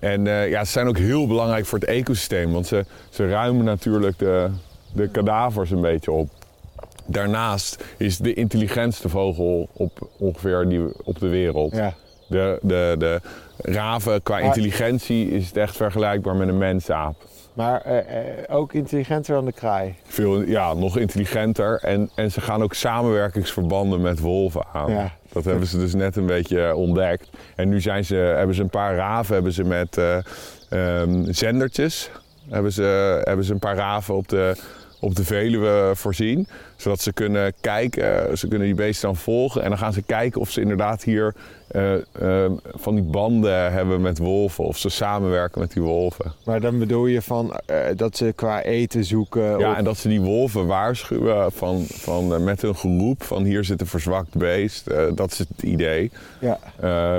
[0.00, 3.64] En eh, ja, ze zijn ook heel belangrijk voor het ecosysteem, want ze, ze ruimen
[3.64, 4.50] natuurlijk de,
[4.92, 6.30] de kadavers een beetje op.
[7.06, 11.74] Daarnaast is de intelligentste vogel op ongeveer die, op de wereld.
[11.74, 11.94] Ja.
[12.26, 13.20] De, de, de
[13.56, 17.16] raven qua intelligentie is het echt vergelijkbaar met een mensaap.
[17.58, 19.94] Maar eh, eh, ook intelligenter dan de kraai.
[20.04, 21.80] Veel, ja, nog intelligenter.
[21.82, 24.90] En, en ze gaan ook samenwerkingsverbanden met wolven aan.
[24.90, 25.12] Ja.
[25.32, 27.28] Dat hebben ze dus net een beetje ontdekt.
[27.56, 30.18] En nu zijn ze, hebben ze een paar raven hebben ze met eh,
[30.68, 32.10] ehm, zendertjes.
[32.48, 34.56] Hebben ze, hebben ze een paar raven op de,
[35.00, 36.48] op de Veluwe voorzien.
[36.76, 39.62] Zodat ze kunnen kijken, ze kunnen die beesten dan volgen.
[39.62, 41.34] En dan gaan ze kijken of ze inderdaad hier
[41.68, 44.64] eh, ehm, van die banden hebben met wolven.
[44.64, 46.32] Of ze samenwerken met die wolven.
[46.44, 49.58] Maar dan bedoel je van eh, dat ze qua eten zoeken.
[49.58, 53.44] Ja, of- en dat ze die wolven waarschuwen van, van, eh, met een geroep van
[53.44, 54.84] hier zit een verzwakt beest.
[55.14, 56.10] Dat is het idee.
[56.40, 56.58] ja.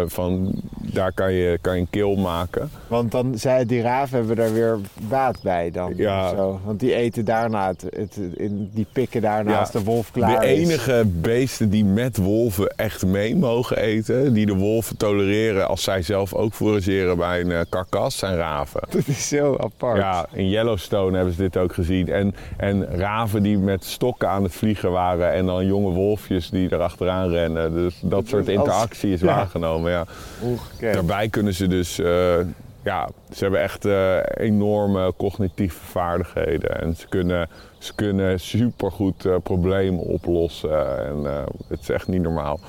[0.07, 2.69] Van daar kan je, kan je een kil maken.
[2.87, 4.77] Want dan zei die raven hebben daar weer
[5.09, 5.93] baat bij dan.
[5.95, 6.29] Ja.
[6.29, 6.59] Zo.
[6.65, 9.59] Want die eten daarna, het, het, in, die pikken daarna Ja.
[9.59, 10.69] als de wolf klaar de is.
[10.69, 16.01] enige beesten die met wolven echt mee mogen eten, die de wolven tolereren als zij
[16.01, 18.81] zelf ook forageren bij een eh, karkas, zijn raven.
[18.89, 19.97] Dat is zo apart.
[19.97, 22.09] Ja, in Yellowstone hebben ze dit ook gezien.
[22.09, 26.73] En, en raven die met stokken aan het vliegen waren en dan jonge wolfjes die
[26.73, 27.73] erachteraan rennen.
[27.73, 29.25] Dus dat soort Als- interactie is ja.
[29.25, 29.91] waargenomen.
[29.91, 30.05] Ja.
[30.41, 30.93] Ongekend.
[30.93, 32.35] Daarbij kunnen ze dus, eh,
[32.83, 36.81] ja, ze hebben echt eh, enorme cognitieve vaardigheden.
[36.81, 41.05] En ze kunnen, ze kunnen supergoed problemen oplossen.
[41.07, 42.59] En het is echt niet normaal.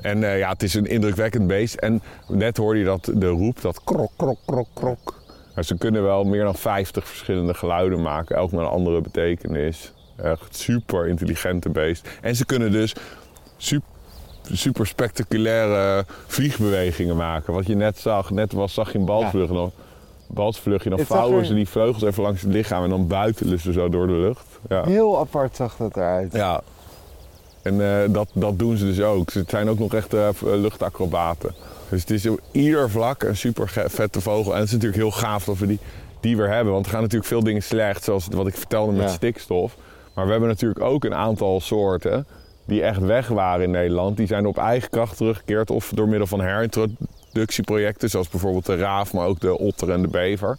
[0.00, 1.74] En eh, ja, het is een indrukwekkend beest.
[1.74, 5.14] En net hoorde je dat de roep, dat krok, krok, krok, krok.
[5.54, 9.92] Maar ze kunnen wel meer dan 50 verschillende geluiden maken, elk met een andere betekenis.
[10.16, 12.08] Echt super intelligente beest.
[12.20, 12.94] En ze kunnen dus
[13.56, 13.88] super,
[14.52, 17.52] super spectaculaire vliegbewegingen maken.
[17.52, 19.70] Wat je net zag, net was, zag je een balvlug nog.
[20.30, 23.72] Balsvlugje, dan vouwen er- ze die vleugels even langs het lichaam en dan buitelen ze
[23.72, 24.46] zo door de lucht.
[24.68, 24.84] Ja.
[24.84, 26.32] Heel apart zag dat eruit.
[26.32, 26.60] Ja.
[27.68, 29.30] En eh, dat, dat doen ze dus ook.
[29.30, 31.54] Ze zijn ook nog echt eh, luchtacrobaten.
[31.88, 34.52] Dus het is op ieder vlak een super vette vogel.
[34.52, 35.78] En het is natuurlijk heel gaaf dat we die,
[36.20, 36.72] die weer hebben.
[36.72, 39.08] Want er gaan natuurlijk veel dingen slecht, zoals wat ik vertelde met Ja.
[39.08, 39.76] stikstof.
[40.14, 42.26] Maar we hebben natuurlijk ook een aantal soorten
[42.64, 44.16] die echt weg waren in Nederland.
[44.16, 45.70] Die zijn op eigen kracht teruggekeerd.
[45.70, 50.08] Of door middel van herintroductieprojecten, zoals bijvoorbeeld de raaf, maar ook de otter en de
[50.08, 50.58] bever.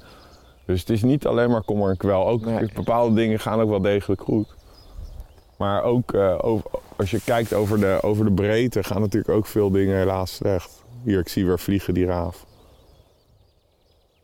[0.66, 2.28] Dus het is niet alleen maar kommer en kwel.
[2.28, 2.70] Ook Nee.
[2.74, 4.48] bepaalde dingen gaan ook wel degelijk goed.
[5.58, 9.46] Maar ook eh, over- als je kijkt over de, over de breedte gaan natuurlijk ook
[9.46, 10.84] veel dingen helaas slecht.
[11.04, 12.46] Hier, ik zie weer vliegen die raaf.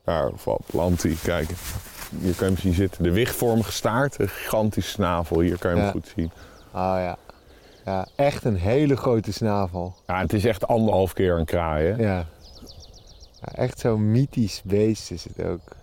[0.03, 1.49] Daar, of Atlantie, kijk.
[2.19, 3.03] Hier kan je hem zien zitten.
[3.03, 5.39] De wichtvormige staart, een gigantische snavel.
[5.39, 6.31] Hier kan je hem goed zien.
[6.67, 7.17] Oh ja.
[7.85, 9.95] Ja, echt een hele grote snavel.
[10.07, 12.03] Ja, het is echt anderhalf keer een kraai, hè?
[12.03, 12.25] Ja.
[13.41, 15.75] ja echt zo'n mythisch beest is het ook.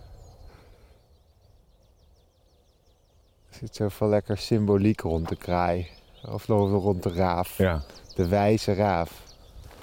[3.49, 5.87] Er zit zoveel lekker symboliek rond de kraai.
[6.31, 7.57] Of nog rond de raaf.
[7.57, 7.83] Ja.
[8.15, 9.11] De wijze raaf.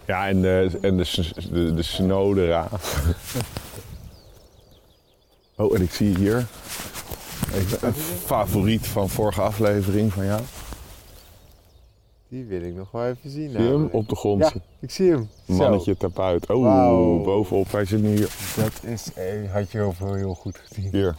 [0.06, 3.02] Ja, en de, en de, de, de snode raaf.
[5.56, 6.46] Oh, en ik zie hier
[7.54, 10.40] even een favoriet van vorige aflevering van jou.
[12.28, 13.50] Die wil ik nog wel even zien.
[13.50, 15.28] Zie je hem op de grond Ja, ik zie hem.
[15.46, 16.46] Mannetje tapuit.
[16.46, 17.72] Oh, bovenop.
[17.72, 18.30] Hij zit nu hier.
[18.56, 19.10] Dat is,
[19.52, 20.90] had je heel, veel heel goed gezien.
[20.92, 21.16] Hier.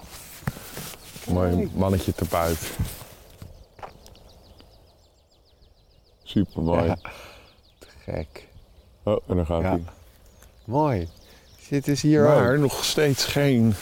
[1.28, 2.72] Mooi mannetje tapuit.
[6.32, 6.84] Super mooi.
[6.84, 6.98] Ja.
[8.06, 8.48] Gek.
[9.04, 9.70] Oh, en dan gaat Ja.
[9.70, 9.84] hij.
[10.66, 11.08] Mooi.
[11.62, 13.74] Zit dus hier Maar nog steeds geen.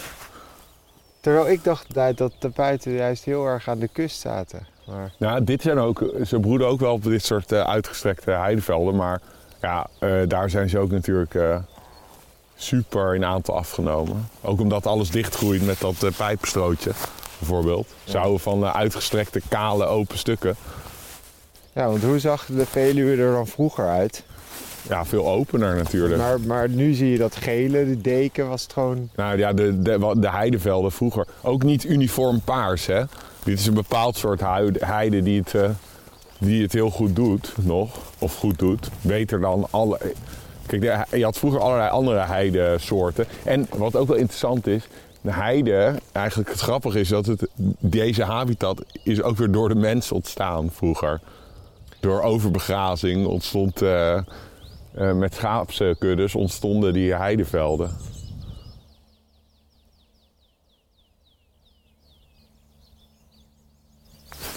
[1.20, 4.68] Terwijl ik dacht dat, de buiten juist heel erg aan de kust zaten.
[4.88, 6.04] Maar Nou, dit zijn ook.
[6.26, 8.96] Ze broeden ook wel op dit soort eh, uitgestrekte heidevelden.
[8.96, 9.22] Maar
[9.62, 11.58] ja, eh, daar zijn ze ook natuurlijk eh,
[12.56, 14.30] super in aantal afgenomen.
[14.42, 16.92] Ook omdat alles dichtgroeit met dat eh pijpenstrootje,
[17.40, 17.88] bijvoorbeeld.
[18.04, 20.56] Zouden van eh, uitgestrekte, kale, open stukken.
[21.74, 24.24] Ja, want hoe zag de Veluwe er dan vroeger uit?
[24.90, 26.18] Ja, veel opener natuurlijk.
[26.18, 29.10] Maar, maar nu zie je dat gele, de deken was het gewoon...
[29.16, 31.28] Nou ja, de, de, de heidevelden vroeger.
[31.42, 33.04] Ook niet uniform paars, hè.
[33.44, 34.42] Dit is een bepaald soort
[34.80, 35.70] heide die het, eh,
[36.38, 37.98] die het heel goed doet, nog.
[38.20, 38.90] Of goed doet.
[39.02, 40.00] Beter dan alle...
[40.66, 43.26] Kijk, je had vroeger allerlei andere heidesoorten.
[43.44, 44.88] En wat ook wel interessant is...
[45.22, 47.48] De heide, eigenlijk het grappige is dat het,
[47.80, 51.20] deze habitat is ook weer door de mens ontstaan vroeger.
[52.00, 53.82] Door overbegrazing ontstond...
[53.82, 57.92] eh, eh, met schaapskuddes ontstonden die heidevelden.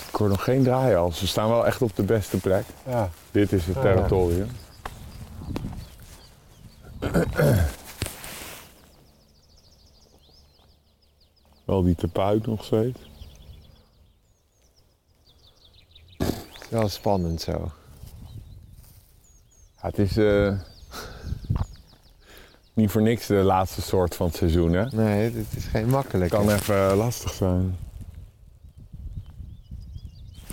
[0.09, 1.19] Ik hoor nog geen draaihals.
[1.19, 2.65] Ze staan wel echt op de beste plek.
[2.87, 3.11] Ja.
[3.31, 4.49] Dit is het territorium.
[11.65, 13.12] Wel die tepuit nog steeds.
[16.73, 17.73] Wel spannend zo.
[19.77, 20.59] Ja, het is eh,
[22.75, 24.85] niet voor niks de laatste soort van het seizoen, hè?
[24.85, 26.31] Nee, dit is geen makkelijk.
[26.31, 27.77] kan even eh, lastig zijn.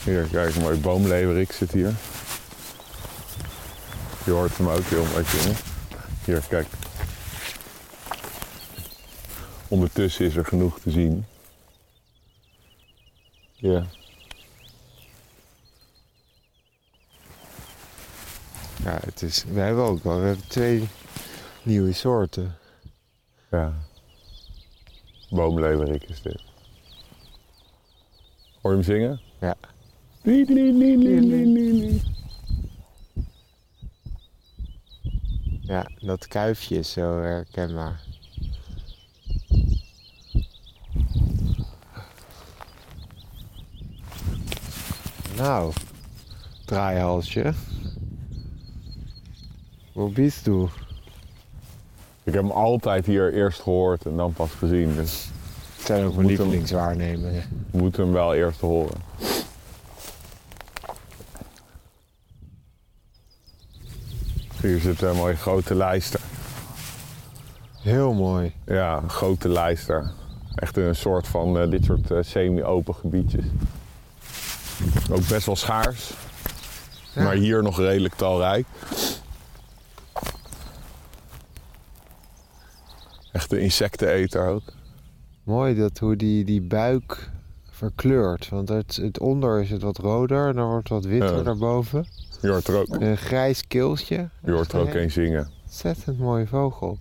[0.04, 1.94] Hier, kijk, een mooi boomleverik zit hier.
[4.26, 5.56] Je hoort hem ook heel mooi jongen.
[6.26, 6.68] Hier, kijk.
[9.68, 11.26] Ondertussen is er genoeg te zien.
[13.54, 13.86] Ja.
[18.84, 20.88] Ja, het is, we hebben ook wel we hebben twee
[21.64, 22.56] nieuwe soorten.
[23.52, 23.74] Ja.
[25.30, 26.42] Boomleverik is dit.
[28.62, 29.22] Hoor je hem zingen?
[29.40, 29.56] Ja.
[35.62, 38.02] Ja, dat kuifje is zo herkenbaar.
[45.36, 45.74] Nou,
[46.66, 47.54] draaihalsje.
[50.00, 50.68] Wo bist du?
[52.24, 54.96] Ik heb hem altijd hier eerst gehoord en dan pas gezien.
[54.96, 55.28] Dus
[55.78, 57.44] Het zijn ook mijn Moet hem- lievelingswaarnemingen.
[57.72, 58.98] we moeten hem wel eerst horen.
[64.62, 66.20] Hier zit een mooie grote lijster.
[67.82, 68.54] Heel mooi.
[68.66, 70.12] Ja, een grote lijster.
[70.56, 73.46] Echt een soort van eh, dit soort eh, semi-open gebiedjes.
[75.12, 76.12] Ook best wel schaars.
[77.14, 77.24] Ja.
[77.24, 78.66] Maar hier nog redelijk talrijk.
[83.52, 84.64] Een insecteneter ook.
[85.44, 87.30] Mooi dat hoe die, die buik
[87.72, 88.50] verkleurt.
[88.50, 91.44] Want het, het onder is het wat roder en dan wordt het wat witter Ja.
[91.44, 92.06] daarboven.
[92.42, 94.30] Je hoort er ook, Een grijs keeltje.
[94.44, 95.50] je hoort er ook een zingen.
[95.64, 96.98] Ontzettend mooie vogel.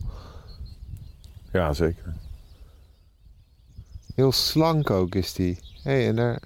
[1.53, 2.15] Ja, zeker.
[4.15, 5.59] Heel slank ook is die.
[5.83, 6.43] Hé, hey, en daar...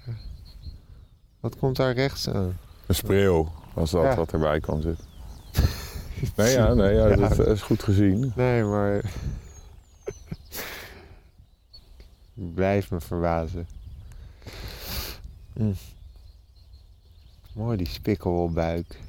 [1.39, 2.57] Wat komt daar rechts aan?
[2.85, 4.15] Een spreeuw was dat Ja.
[4.15, 5.05] wat erbij kwam zitten.
[6.35, 7.15] Nee, ja, nee, Ja.
[7.15, 8.31] dat is goed gezien.
[8.35, 9.01] Nee, maar...
[12.53, 13.67] Blijf me verbazen.
[15.53, 15.75] Mm.
[17.53, 18.99] Mooi die spikkelbuik.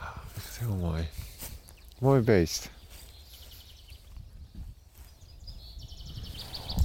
[0.00, 1.08] Ah, Echt heel mooi.
[1.98, 2.70] Mooi beest.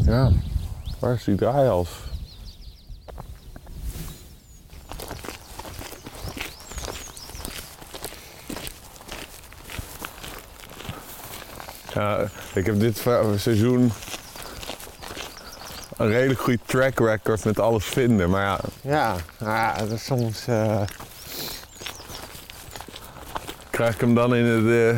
[0.05, 0.31] Ja,
[0.99, 1.89] waar is die draaihals?
[11.93, 12.97] Ja, ik heb dit
[13.35, 13.91] seizoen
[16.01, 18.29] een redelijk goede track record met alles vinden.
[18.29, 20.47] Maar ja, Ja, ja dat is soms...
[20.47, 20.81] eh,
[23.69, 24.97] krijg ik hem dan in de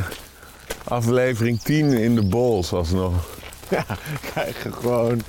[0.84, 3.13] aflevering 10 in de bols alsnog.
[4.32, 5.22] krijg je gewoon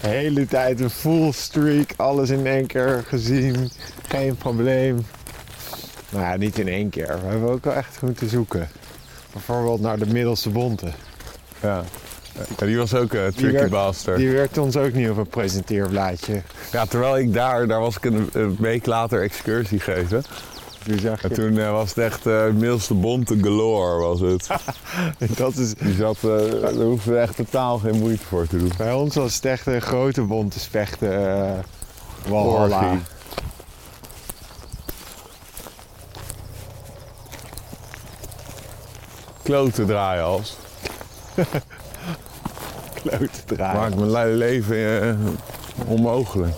[0.00, 3.70] de hele tijd een full streak, alles in één keer gezien,
[4.08, 5.06] geen probleem.
[6.10, 7.18] Nou ja, niet in één keer.
[7.22, 8.68] We hebben ook wel echt moeten zoeken.
[9.32, 10.90] Bijvoorbeeld naar de middelste bonte.
[11.60, 11.84] Ja.
[12.58, 14.16] Ja, die was ook een tricky werd- bastard.
[14.18, 16.42] Die werkte ons ook niet op een presenteerblaadje.
[16.72, 20.22] Ja, terwijl ik daar, daar was ik een, een week later excursie geven.
[20.84, 24.46] Toen zag En je, toen eh, was het echt eh middelste bonte galore was het.
[25.36, 28.72] dat is, Die zat, eh daar hoefde we echt totaal geen moeite voor te doen.
[28.76, 31.12] bij ons was het echt een grote bonte spechten.
[31.36, 31.50] eh
[32.28, 32.76] Walhalla.
[32.84, 33.00] Orgie.
[39.42, 40.56] Klote draaihals.
[43.04, 43.76] Klote draai.
[43.78, 45.14] Maakt mijn le- leven eh,
[45.86, 46.56] onmogelijk.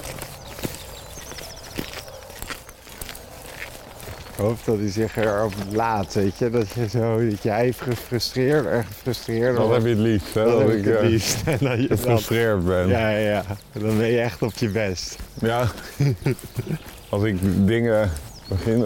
[4.38, 6.50] Ik hoop dat hij zich erop laat, weet je.
[6.50, 10.44] Dat je zo, dat jij gefrustreerd, erg gefrustreerd Dat heb je het liefst, hè?
[10.44, 11.36] Dat Dat, heb ik het eh, liefst.
[11.46, 12.88] En dat je gefrustreerd ben.
[12.88, 13.42] ja, ja, ja.
[13.72, 15.16] Dan ben je echt op je best.
[15.34, 15.66] Ja.
[17.08, 18.10] Als ik dingen
[18.48, 18.84] begin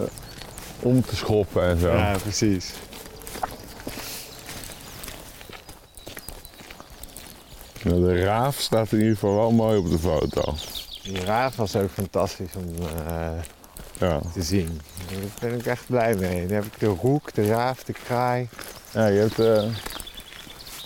[0.79, 1.91] om te schoppen en zo.
[1.91, 2.73] Ja, precies.
[7.83, 10.53] De raaf staat in ieder geval wel mooi op de foto.
[11.03, 13.27] Die raaf was ook fantastisch om eh,
[13.97, 14.19] Ja.
[14.33, 14.81] te zien.
[15.09, 16.45] Daar ben ik echt blij mee.
[16.47, 18.49] Dan heb ik de roek, de raaf, de kraai.
[18.93, 19.63] Ja, je hebt eh,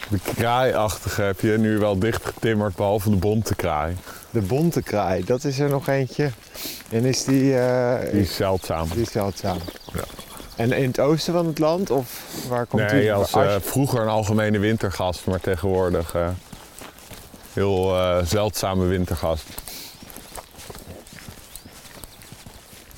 [0.10, 3.96] de kraaiachtige heb je nu wel dichtgetimmerd, behalve de bonte kraai.
[4.30, 6.30] De bonte kraai, dat is er nog eentje.
[6.90, 8.88] En is die, eh, Die is zeldzaam.
[8.94, 9.58] die is zeldzaam.
[9.94, 10.04] Ja.
[10.56, 11.90] En in het oosten van het land?
[11.90, 13.14] Of waar komt Nee, die?
[13.14, 16.16] als eh, vroeger een algemene wintergast, maar tegenwoordig
[17.56, 19.46] heel eh, zeldzame wintergast.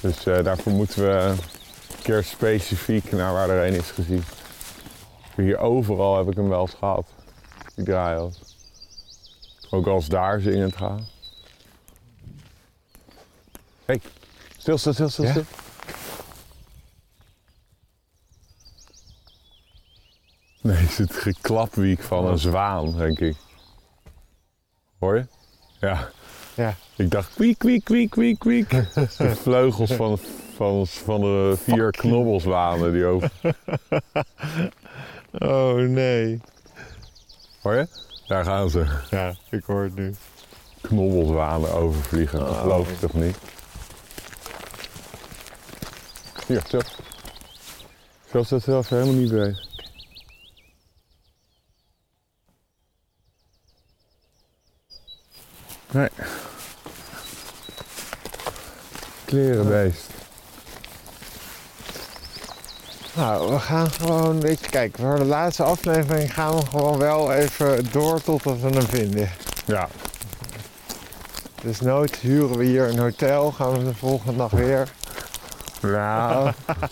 [0.02, 1.38] Dus eh, daarvoor moeten we een
[2.02, 4.24] keer specifiek naar waar er een is gezien.
[5.36, 7.08] Hier overal heb ik hem wel eens gehad,
[7.76, 8.40] die draaihals.
[9.70, 11.02] Ook als daar zingend gaat.
[13.86, 14.02] Hey,
[14.58, 15.26] stil, stil, stil, stil.
[15.26, 15.32] Ja?
[15.32, 15.46] stil.
[20.62, 23.36] Nee, is het geklapwiek van een zwaan, denk ik.
[25.00, 25.26] Hoor je?
[25.80, 26.10] Ja.
[26.54, 26.76] Ja.
[26.96, 28.70] Ik dacht kwiek, kwiek, kwiek, kwiek, kwiek.
[29.18, 30.20] De vleugels van,
[30.56, 33.32] van, van de vier knobbelzwanen die over...
[35.40, 36.42] Oh nee.
[37.62, 37.88] Hoor je?
[38.28, 38.86] Daar gaan ze.
[39.10, 40.16] Ja, ik hoor het nu.
[40.82, 42.40] Knobbelzwanen overvliegen.
[42.40, 42.62] Dat Oh.
[42.62, 43.38] geloof ik toch niet?
[46.48, 46.78] Hier, zo.
[48.40, 49.67] Is dat zelf helemaal niet bezig.
[55.98, 56.10] Nee.
[59.26, 60.06] Klerenbeest.
[63.16, 67.34] Nou, we gaan gewoon, weet je, kijk, voor de laatste aflevering gaan we gewoon wel
[67.34, 69.30] even door totdat we hem vinden.
[69.66, 69.88] Ja,
[71.62, 74.92] Dus nooit huren we hier een hotel, gaan we de volgende dag weer.
[75.82, 76.52] nou,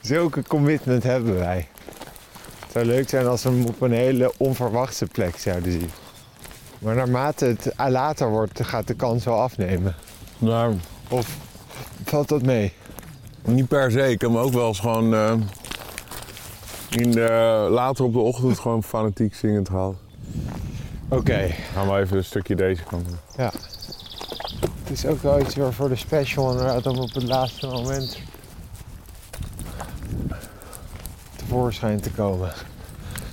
[0.00, 1.68] Zulke commitment hebben wij.
[2.60, 5.90] Het zou leuk zijn als we hem op een hele onverwachte plek zouden zien.
[6.80, 9.94] Maar naarmate het later wordt, gaat de kans wel afnemen.
[10.38, 10.74] nou,
[11.08, 11.36] Of
[12.04, 12.72] valt dat mee?
[13.44, 14.10] niet per se.
[14.10, 15.32] Ik heb ook wel eens gewoon eh,
[16.90, 19.94] in de, later op de ochtend gewoon fanatiek zingend gehad.
[21.08, 21.48] Oké.
[21.72, 23.18] Gaan we even een stukje deze kant doen.
[24.60, 28.18] Het is ook wel iets weer voor de special inderdaad om op het laatste moment
[31.36, 32.52] tevoorschijn te komen.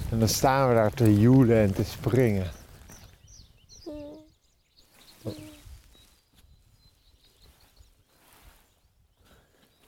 [0.09, 2.47] En dan staan we daar te joelen en te springen.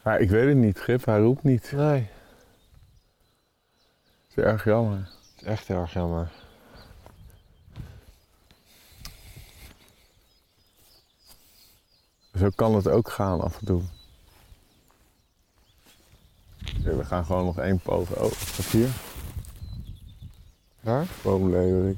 [0.03, 1.05] Ja, ik weet het niet, Gip.
[1.05, 1.71] Hij roept niet.
[1.71, 2.07] Nee,
[4.27, 4.97] Het is erg jammer.
[4.97, 6.31] het is echt heel erg jammer.
[12.37, 13.81] Zo kan het ook gaan af en toe.
[16.79, 18.17] Oké, we gaan gewoon nog één poging.
[18.17, 18.89] Oh, wat hier?
[20.79, 21.07] Waar?
[21.21, 21.97] Boomleeuwerik.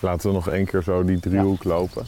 [0.00, 2.06] Laten we nog één keer zo die driehoek lopen.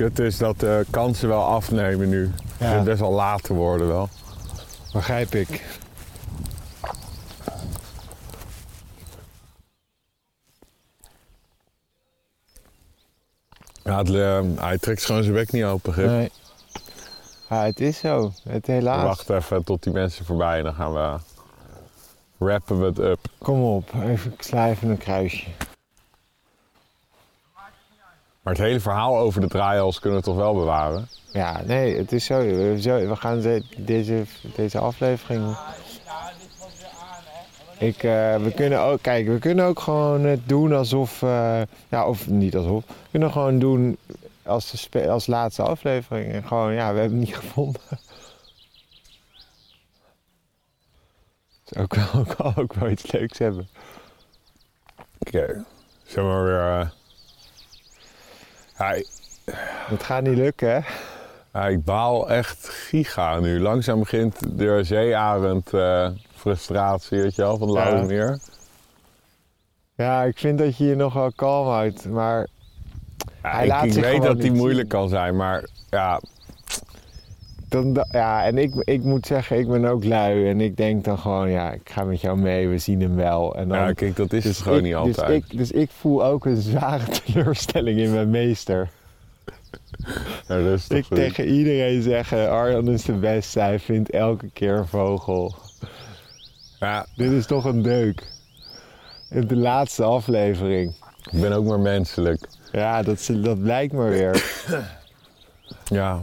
[0.00, 2.22] Kut is dat de kansen wel afnemen nu.
[2.22, 4.08] Het begint best wel laat te worden wel.
[4.92, 5.64] Begrijp ik.
[13.82, 15.92] Ja, het, eh, hij trekt gewoon zijn bek niet open.
[15.92, 16.06] Gip.
[16.06, 16.30] Nee.
[17.48, 18.32] Ja, het is zo.
[18.48, 19.02] Het helaas.
[19.02, 21.18] wachten even tot die mensen voorbij en dan gaan we
[22.38, 23.18] rappen we het up.
[23.38, 25.48] Kom op, even, ik sla even een kruisje.
[28.42, 31.08] Maar het hele verhaal over de draaihals kunnen we toch wel bewaren?
[31.32, 32.38] Ja, nee, het is zo.
[32.38, 34.24] We, we gaan de- deze,
[34.54, 35.56] deze aflevering.
[37.78, 42.06] Ik, eh, we kunnen ook, kijk, we kunnen ook gewoon het doen alsof, eh, ja,
[42.06, 42.84] of niet alsof.
[42.86, 43.96] We kunnen gewoon doen
[44.42, 46.32] als, de als laatste aflevering.
[46.32, 47.80] En gewoon, ja, we hebben het niet gevonden.
[51.68, 53.68] Is ook wel, ook, ook wel iets leuks hebben.
[55.18, 55.64] Oké.
[56.04, 56.80] Zeg maar weer...
[56.80, 56.88] eh,
[58.88, 59.06] ik,
[59.88, 60.80] Het gaat niet lukken, hè?
[61.52, 63.60] ja, ik baal echt giga nu.
[63.60, 67.74] Langzaam begint de zeearend eh, frustratie, weet je wel, van Ja.
[67.74, 68.38] Lauwermeer.
[69.94, 72.46] Ja, ik vind dat je je nog wel kalm houdt, maar
[73.42, 75.00] Ja, Hij ik laat ik zich weet dat die moeilijk zien.
[75.00, 76.20] kan zijn, maar ja,
[77.70, 80.48] Dan, da- ja, en ik, ik moet zeggen, ik ben ook lui.
[80.48, 83.54] En ik denk dan gewoon, ja, ik ga met jou mee, we zien hem wel.
[83.56, 85.44] En dan, ja, kijk, dat is dus het gewoon ik, niet dus altijd.
[85.44, 88.88] ik, dus ik voel ook een zware teleurstelling in mijn meester.
[90.48, 94.50] Ja, dat is toch Ik tegen iedereen zeggen, Arjan is de beste, hij vindt elke
[94.52, 95.54] keer een vogel.
[96.80, 98.22] Ja, Dit is toch een deuk.
[99.30, 100.94] In de laatste aflevering.
[101.30, 102.48] ik ben ook maar menselijk.
[102.72, 104.44] Ja, dat, dat blijkt maar weer.
[105.84, 106.22] Ja.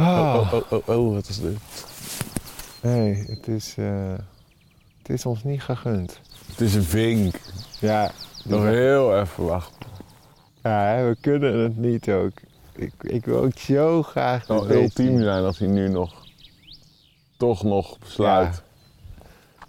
[0.00, 1.58] Oh, oh, oh, oh, wat is dit?
[2.82, 4.12] Nee, het is, eh,
[4.98, 6.20] het is ons niet gegund.
[6.46, 7.34] Het is een vink.
[7.80, 8.10] Ja,
[8.44, 9.86] Nog heel even wachten.
[10.62, 12.32] Ja, we kunnen het niet ook.
[12.72, 16.26] Ik, ik wil ook zo graag Het zou ultiem zijn als hij nu nog
[17.36, 18.62] toch nog besluit.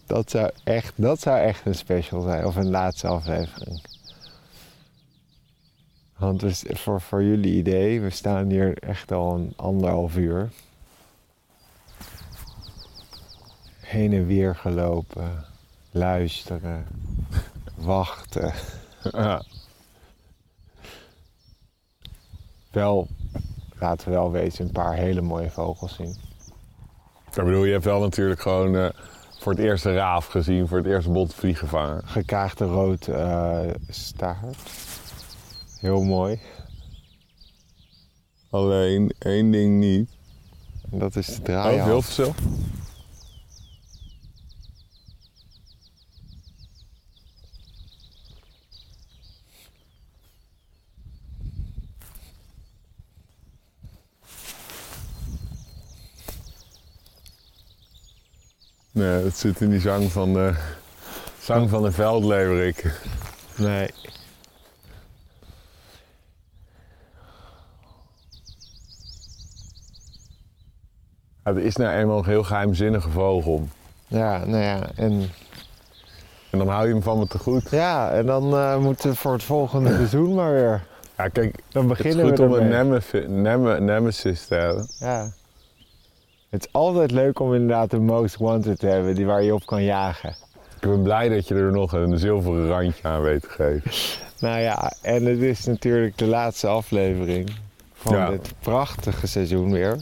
[0.05, 3.81] Dat zou, echt, dat zou echt een special zijn, of een laatste aflevering.
[6.21, 10.49] Want voor, voor jullie idee, we staan hier echt al een anderhalf uur.
[13.79, 15.45] Heen en weer gelopen,
[15.91, 16.87] luisteren,
[17.75, 18.53] wachten.
[19.11, 19.43] Ja.
[22.71, 23.07] Wel,
[23.79, 26.15] laten we wel wezen, een paar hele mooie vogels zien.
[27.35, 28.89] Ik bedoel, je hebt wel natuurlijk gewoon eh,
[29.39, 32.07] voor het eerst een raaf gezien, voor het eerst botvlieg gevangen.
[32.07, 33.59] Gekaagde rood eh,
[33.89, 34.57] staart.
[35.81, 36.39] Heel mooi.
[38.49, 40.09] Alleen één ding niet.
[40.91, 42.15] En dat is de Oh, draaihals.
[42.15, 42.33] Hilversum?
[58.91, 60.53] Nee, het zit in die zang van de,
[61.41, 62.99] zang van de veldleverik.
[63.55, 63.89] Nee.
[71.43, 73.67] Het is nou eenmaal een heel geheimzinnige vogel.
[74.07, 74.79] Ja, nou ja.
[74.95, 75.29] En,
[76.49, 77.69] En dan hou je hem van me te goed.
[77.69, 80.83] ja, en dan eh, moeten we voor het volgende seizoen maar weer.
[81.17, 84.87] Ja, kijk, Dan het is beginnen goed we om een neme- nemesis te hebben.
[84.99, 85.31] Ja.
[86.49, 89.65] Het is altijd leuk om inderdaad een most wanted te hebben, die waar je op
[89.65, 90.35] kan jagen.
[90.81, 93.91] Ik ben blij dat je er nog een zilveren randje aan weet te geven.
[94.39, 97.49] Nou ja, en het is natuurlijk de laatste aflevering
[97.93, 98.29] van Ja.
[98.29, 99.97] dit prachtige seizoen weer.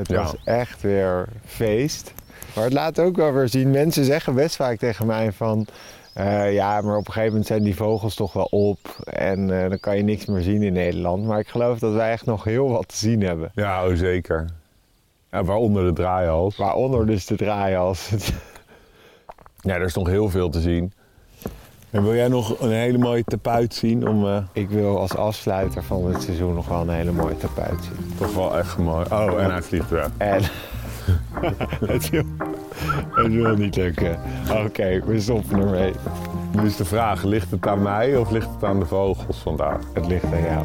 [0.00, 0.22] Het Ja.
[0.22, 2.12] was echt weer feest.
[2.54, 5.66] Maar het laat ook wel weer zien, mensen zeggen best vaak tegen mij van...
[6.12, 9.68] eh, ja, maar op een gegeven moment zijn die vogels toch wel op en eh,
[9.68, 11.24] dan kan je niks meer zien in Nederland.
[11.24, 13.50] Maar ik geloof dat wij echt nog heel wat te zien hebben.
[13.54, 14.44] Ja, oh zeker.
[15.30, 16.56] Ja, waaronder de draaihals.
[16.56, 18.10] Waaronder dus de draaihals.
[19.62, 20.92] Ja, er is nog heel veel te zien.
[21.90, 25.82] En wil jij nog een hele mooie tapuit zien om eh, Ik wil als afsluiter
[25.82, 28.14] van het seizoen nog wel een hele mooie tapuit zien.
[28.18, 29.06] toch wel echt mooi...
[29.12, 30.08] Oh, en hij vliegt weg.
[30.16, 30.42] En
[31.92, 32.24] het, wil,
[33.10, 34.18] het wil niet lukken.
[34.64, 35.92] Oké, we stoppen ermee.
[36.52, 39.80] Nu is de vraag, ligt het aan mij of ligt het aan de vogels vandaag?
[39.94, 40.64] Het ligt aan jou.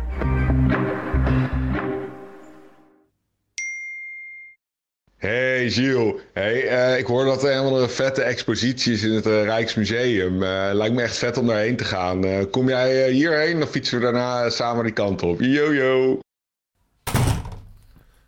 [5.61, 9.25] Hey Gilles, hey, eh, ik hoor dat er helemaal een vette expositie is in het
[9.25, 10.43] eh, Rijksmuseum.
[10.43, 12.49] Eh, lijkt me echt vet om daarheen te gaan.
[12.49, 15.39] Kom jij hierheen, dan fietsen we daarna samen die kant op.
[15.39, 16.19] Yo yo.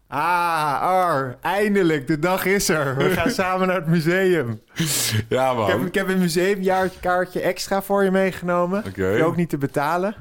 [0.07, 2.97] Ah, Ar, eindelijk, de dag is er.
[2.97, 4.61] We gaan samen naar het museum.
[5.29, 5.85] Ja Ik heb, man.
[5.85, 8.83] ik heb een museumjaarkaartje extra voor je meegenomen.
[8.87, 9.07] Oké.
[9.07, 10.15] Je ook niet te betalen.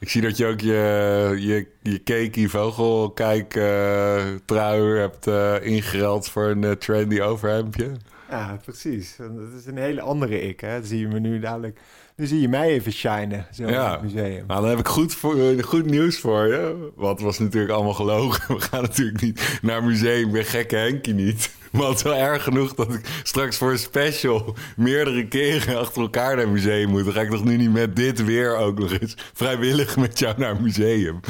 [0.00, 6.28] Ik zie dat je ook je, je, je cakey vogelkijk eh, trui hebt eh ingereld
[6.28, 7.90] voor een eh, trendy overhemdje.
[8.30, 9.16] Ja, precies.
[9.16, 10.72] Dat is een hele andere ik, hè.
[10.78, 11.80] Dan zie je me nu dadelijk...
[12.16, 14.44] Nu zie je mij even shinen, zo in het museum.
[14.46, 16.90] Nou, dan heb ik goed, voor, goed nieuws voor je.
[16.94, 18.54] Want het was natuurlijk allemaal gelogen.
[18.56, 20.26] We gaan natuurlijk niet naar museum.
[20.26, 21.50] Ik ben gekke Henkie niet.
[21.72, 26.02] Maar het is wel erg genoeg dat ik straks voor een special meerdere keren achter
[26.02, 27.04] elkaar naar een museum moet.
[27.04, 30.34] Dan ga ik nog nu niet met dit weer ook nog eens vrijwillig met jou
[30.38, 31.20] naar een museum.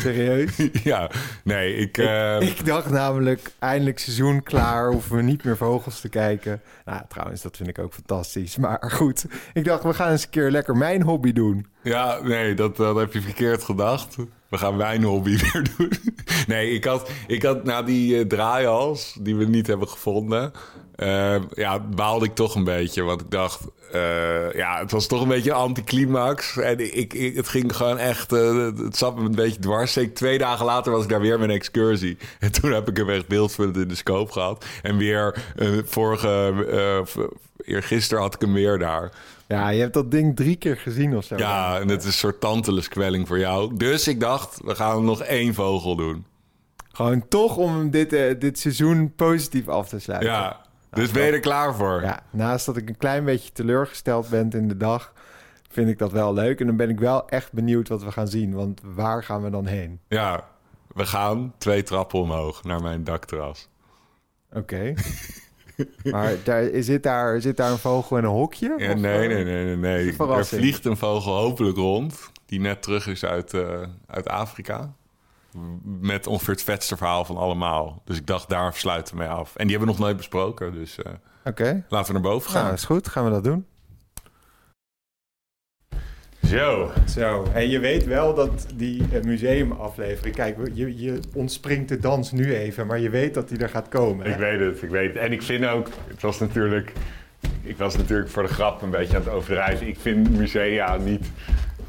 [0.00, 0.56] Serieus?
[0.82, 1.10] ja,
[1.44, 1.98] nee, ik...
[1.98, 6.60] eh, Ik dacht namelijk, eindelijk seizoen klaar, hoeven we niet meer vogels te kijken.
[6.84, 8.56] Nou, trouwens, dat vind ik ook fantastisch.
[8.56, 11.66] Maar goed, ik dacht, we gaan eens een keer lekker mijn hobby doen.
[11.82, 14.16] Ja, nee, dat, dat heb je verkeerd gedacht.
[14.50, 15.90] We gaan mijn hobby weer doen.
[16.46, 20.52] Nee, ik had, ik had na die eh, draaihals, die we niet hebben gevonden...
[20.96, 23.02] eh, ja, baalde ik toch een beetje.
[23.02, 23.60] Want ik dacht,
[23.92, 26.56] eh, ja, het was toch een beetje anticlimax.
[26.56, 29.96] En ik, ik, het ging gewoon echt, het zat me een beetje dwars.
[29.96, 32.16] Ik, twee dagen later was ik daar weer met een excursie.
[32.38, 34.64] En toen heb ik hem echt beeldvullend in de scope gehad.
[34.82, 35.42] En weer,
[35.84, 36.54] vorige,
[37.64, 39.10] eergisteren had ik hem weer daar.
[39.50, 41.36] Ja, je hebt dat ding drie keer gezien of zo.
[41.36, 43.76] Ja, en het is een soort tanteluskwelling voor jou.
[43.76, 46.26] Dus ik dacht, we gaan nog één vogel doen.
[46.92, 50.30] Gewoon toch om dit, eh, dit seizoen positief af te sluiten.
[50.30, 52.02] Ja, dus ben je er klaar voor?
[52.02, 55.12] Ja, naast dat ik een klein beetje teleurgesteld ben in de dag,
[55.70, 56.60] vind ik dat wel leuk.
[56.60, 58.54] En dan ben ik wel echt benieuwd wat we gaan zien.
[58.54, 60.00] Want waar gaan we dan heen?
[60.08, 60.48] Ja,
[60.94, 63.68] we gaan twee trappen omhoog naar mijn dakterras.
[64.52, 64.94] Oké.
[66.10, 68.74] maar daar, zit, daar, zit daar een vogel in een hokje?
[68.78, 69.76] Ja, nee, eh, nee, nee, nee.
[69.76, 70.16] nee.
[70.18, 74.92] Er vliegt een vogel hopelijk rond, die net terug is uit, eh, uit Afrika.
[75.82, 78.02] Met ongeveer het vetste verhaal van allemaal.
[78.04, 79.56] Dus ik dacht, daar sluiten we mee af.
[79.56, 82.72] En die hebben we nog nooit besproken, dus eh, laten we naar boven gaan.
[82.72, 83.08] is goed.
[83.08, 83.66] Gaan we dat doen?
[86.46, 86.90] Zo.
[87.08, 90.34] Zo, en je weet wel dat die eh, museumaflevering...
[90.34, 93.88] Kijk, je, je ontspringt de dans nu even, maar je weet dat die er gaat
[93.88, 94.26] komen.
[94.26, 94.32] hè?
[94.32, 95.22] Ik weet het, ik weet het.
[95.22, 96.92] En ik vind ook, het was natuurlijk,
[97.62, 99.86] ik was natuurlijk voor de grap een beetje aan het overdrijven.
[99.86, 101.26] Ik vind musea niet,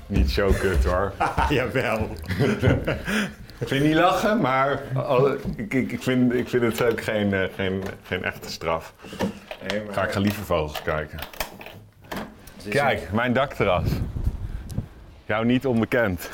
[0.08, 1.12] niet zo kut hoor.
[1.50, 2.08] Jawel.
[3.58, 4.82] ik vind niet lachen, maar
[5.56, 8.94] ik, ik, ik, vind, ik vind het ook geen, eh, geen, geen echte straf.
[9.70, 11.20] Nee, maar- Ga ik ga liever vogels kijken.
[12.70, 13.90] Kijk, mijn dakterras.
[15.32, 16.30] Jou niet onbekend.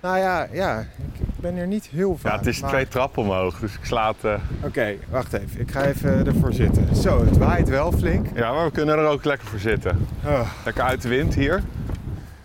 [0.00, 0.86] Nou ja, ja, ik
[1.20, 2.32] ik ben er niet heel vaak.
[2.32, 4.24] Ja, het is maar- twee trappen omhoog, dus ik sla het...
[4.24, 5.60] eh, Oké, wacht even.
[5.60, 6.96] Ik ga even ervoor zitten.
[6.96, 8.26] Zo, het waait wel flink.
[8.34, 10.06] Ja, maar we kunnen er ook lekker voor zitten.
[10.24, 11.62] Oh, Lekker uit de wind hier.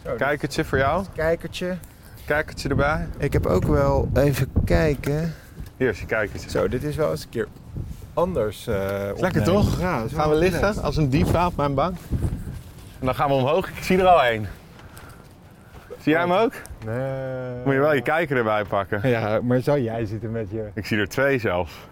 [0.05, 1.05] zo, Kijkertje voor jou.
[1.15, 1.77] kijkertje.
[2.25, 3.07] Kijkertje erbij.
[3.17, 5.33] Ik heb ook wel even kijken.
[5.77, 6.49] Hier is je kijkertje.
[6.49, 7.47] Zo, dit is wel eens een keer
[8.13, 8.67] anders.
[8.67, 9.79] eh Lekker toch?
[9.79, 11.97] Ja, Gaan we liggen als een diva op mijn bank.
[12.99, 13.67] En dan gaan we omhoog.
[13.69, 14.47] Ik zie er al één.
[16.07, 16.51] Zie jij hem ook?
[16.85, 17.63] Nee.
[17.63, 19.09] Moet je wel je kijker erbij pakken.
[19.09, 20.69] Ja, maar zou jij zitten met je...
[20.73, 21.87] Ik zie er twee zelfs.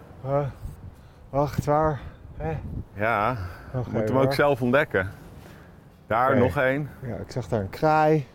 [1.30, 2.00] Wacht, waar?
[2.38, 2.58] Hè?
[2.94, 3.38] Ja,
[3.74, 5.12] moet even, hem ook zelf ontdekken.
[6.08, 6.90] Daar nog één.
[7.02, 8.28] Ja, ik zag daar een kraai.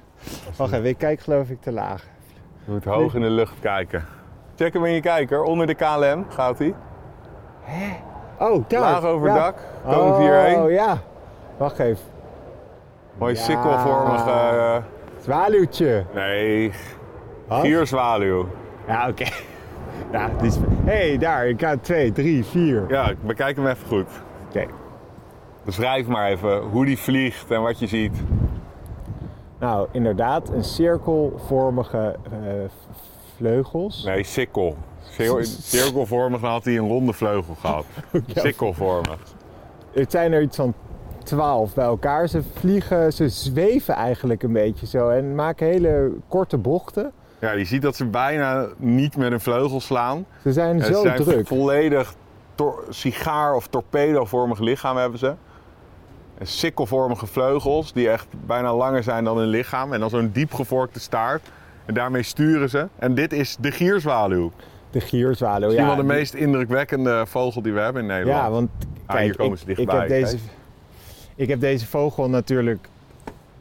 [0.56, 2.04] Wacht even, ik kijk geloof ik te laag.
[2.64, 4.04] Je moet hoog in de lucht kijken.
[4.56, 5.42] Check hem in je kijker.
[5.42, 6.74] Onder de KLM gaat hij.
[8.38, 8.80] Oh, daar.
[8.80, 9.34] Laag over ja.
[9.34, 9.58] dak.
[9.84, 10.58] We hierheen.
[10.58, 10.98] Oh, ja.
[11.56, 12.04] Wacht even.
[13.18, 13.40] Mooi Ja.
[13.40, 14.30] sikkelvormige...
[14.30, 14.76] eh,
[15.22, 16.04] Zwaluwtje.
[16.14, 16.70] nee,
[17.48, 17.60] Wat?
[17.60, 18.46] gierzwaluw.
[18.86, 19.24] Ja, oké.
[20.12, 20.56] Ja, die is...
[20.84, 21.48] Hé, hey, daar.
[21.48, 22.84] Ik ga twee, drie, vier.
[22.88, 24.06] Ja, ik bekijk hem even goed.
[24.48, 24.66] Oké.
[25.64, 28.12] Beschrijf maar even hoe die vliegt en wat je ziet.
[29.58, 34.04] Nou, inderdaad, een cirkelvormige eh, v- vleugels.
[34.04, 34.76] Nee, sikkel.
[35.02, 35.44] Cir-
[35.76, 37.84] Cirkelvormig had hij een ronde vleugel gehad.
[38.12, 38.40] Ja.
[38.40, 39.18] Sikkelvormig.
[39.92, 40.74] Het zijn er iets van
[41.24, 42.28] twaalf bij elkaar.
[42.28, 47.12] Ze vliegen, ze zweven eigenlijk een beetje zo en maken hele korte bochten.
[47.40, 50.24] Ja, je ziet dat ze bijna niet met hun vleugels slaan.
[50.42, 51.46] Ze zijn Ja, zo ze zijn druk.
[51.46, 52.14] volledig
[52.88, 55.34] sigaar- of torpedovormig lichaam hebben ze.
[56.38, 59.92] En sikkelvormige vleugels die echt bijna langer zijn dan hun lichaam.
[59.92, 61.50] En dan zo'n diepgevorkte staart.
[61.86, 62.88] En daarmee sturen ze.
[62.98, 64.50] En dit is de gierzwaluw.
[64.90, 65.64] De gierzwaluw.
[65.66, 68.38] Misschien Ja, wel de meest indrukwekkende vogel die we hebben in Nederland.
[68.42, 68.70] Ja, want
[69.06, 70.48] Ah, kijk, hier komen ik, ze ik, dichtbij, heb deze, kijk.
[71.40, 72.88] Ik heb deze vogel natuurlijk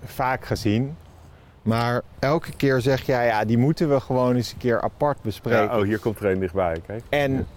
[0.04, 0.96] vaak gezien.
[1.62, 5.64] Maar elke keer zeg jij, ja, die moeten we gewoon eens een keer apart bespreken.
[5.64, 6.82] Ja, oh, hier komt er een dichtbij.
[6.86, 7.04] Kijk.
[7.10, 7.48] En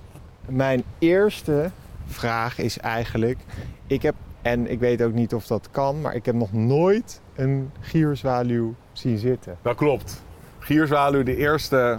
[0.48, 1.70] mijn eerste
[2.06, 3.38] vraag is eigenlijk:
[3.86, 7.20] ik heb, en ik weet ook niet of dat kan, maar ik heb nog nooit
[7.34, 9.56] een gierzwaluw zien zitten.
[9.62, 10.22] Dat klopt.
[10.58, 11.98] Gierzwaluw, de eerste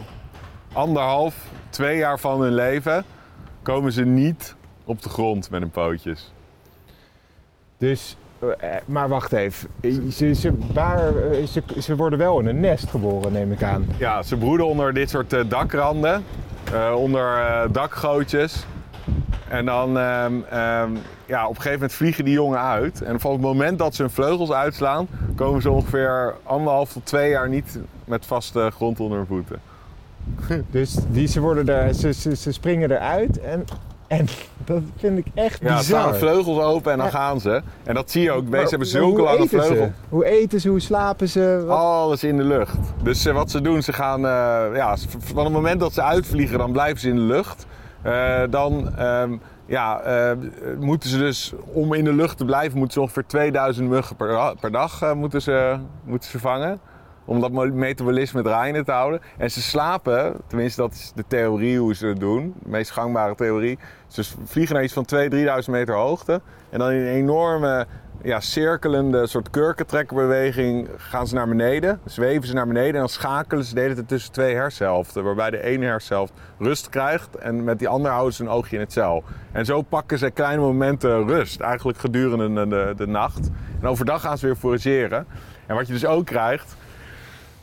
[0.73, 3.03] anderhalf, twee jaar van hun leven,
[3.61, 6.32] komen ze niet op de grond met hun pootjes.
[7.83, 9.69] Dus, eh, maar wacht even.
[10.11, 13.85] Ze, ze, waar, eh, ze, ze worden wel in een nest geboren, neem ik aan.
[13.97, 16.23] Ja, ze broeden onder dit soort eh, dakranden,
[16.95, 18.65] onder dakgootjes.
[19.49, 20.89] En dan, ehm, ehm,
[21.25, 23.01] ja, op een gegeven moment vliegen die jongen uit.
[23.01, 27.29] En van het moment dat ze hun vleugels uitslaan, komen ze ongeveer anderhalf tot twee
[27.29, 29.59] jaar niet met vaste grond onder hun voeten.
[30.71, 33.65] Dus die, ze, worden er, ze, ze, ze springen eruit en,
[34.19, 34.25] en
[34.65, 35.83] dat vind ik echt Ja, bizar.
[35.83, 37.11] staan de vleugels open en dan Ja.
[37.13, 37.61] gaan ze.
[37.83, 38.51] En dat zie je ook.
[38.51, 39.47] Deze hebben zulke lange ze?
[39.47, 39.89] vleugels.
[40.09, 40.69] Hoe eten ze?
[40.69, 41.63] Hoe slapen ze?
[41.67, 42.75] Wat- Alles in de lucht.
[43.03, 46.57] Dus eh, wat ze doen, ze gaan, eh, ja, van het moment dat ze uitvliegen,
[46.57, 47.65] dan blijven ze in de lucht.
[48.01, 49.35] Eh, dan ehm,
[49.65, 50.01] ja,
[50.79, 54.27] moeten ze dus, om in de lucht te blijven, moeten ze ongeveer 2000 muggen per,
[54.27, 56.79] da- per dag moeten ze, moeten ze vangen.
[57.25, 59.21] Om dat metabolisme draaiende te houden.
[59.37, 62.55] En ze slapen, tenminste dat is de theorie hoe ze het doen.
[62.63, 63.79] De meest gangbare theorie.
[64.07, 66.41] Ze vliegen naar iets van 2.000, 3.000 meter hoogte.
[66.69, 67.87] En dan in een enorme
[68.23, 71.99] ja, cirkelende soort kurkentrekkerbeweging gaan ze naar beneden.
[72.05, 75.23] Zweven ze naar beneden en dan schakelen ze de hele tijd tussen twee hersenhelften.
[75.23, 78.81] Waarbij de ene hersenhelft rust krijgt en met die andere houden ze een oogje in
[78.81, 79.23] het cel.
[79.51, 83.49] En zo pakken ze kleine momenten rust, eigenlijk gedurende de, de nacht.
[83.81, 85.25] En overdag gaan ze weer forageren.
[85.65, 86.75] En wat je dus ook krijgt,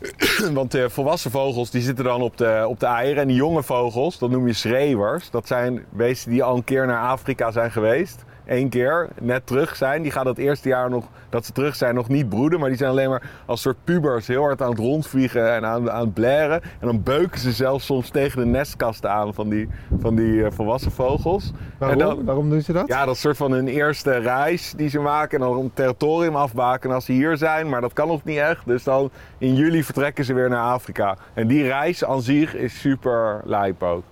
[0.52, 3.22] want de volwassen vogels die zitten dan op de, op de eieren.
[3.22, 5.30] En die jonge vogels, dat noem je schreeuwers.
[5.30, 8.24] Dat zijn beesten die al een keer naar Afrika zijn geweest.
[8.46, 10.02] Eén keer, net terug zijn.
[10.02, 12.60] Die gaan dat eerste jaar nog, dat ze terug zijn, nog niet broeden.
[12.60, 15.90] Maar die zijn alleen maar als soort pubers heel hard aan het rondvliegen en aan,
[15.90, 16.62] aan het blaren.
[16.62, 19.68] En dan beuken ze zelfs soms tegen de nestkasten aan van die,
[20.00, 21.52] van die eh, volwassen vogels.
[21.78, 22.00] Waarom?
[22.00, 22.86] En dan, Waarom doen ze dat?
[22.88, 25.40] ja, dat is soort van hun eerste reis die ze maken.
[25.40, 27.68] En dan een territorium afbaken als ze hier zijn.
[27.68, 28.66] Maar dat kan nog niet echt.
[28.66, 31.16] Dus dan in juli vertrekken ze weer naar Afrika.
[31.34, 34.02] En die reis aan zich is super lijp ook.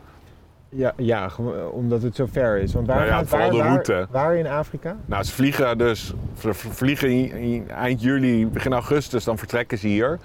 [0.71, 2.73] Ja, ja, gewoon omdat het zo ver is.
[2.73, 4.07] Want waar, Nou ja, gaat- vooral waar, de route.
[4.11, 4.97] Waar, in Afrika?
[5.07, 9.87] Nou, ze vliegen dus ze vliegen in- in eind juli, begin augustus, dan vertrekken ze
[9.87, 10.19] hier.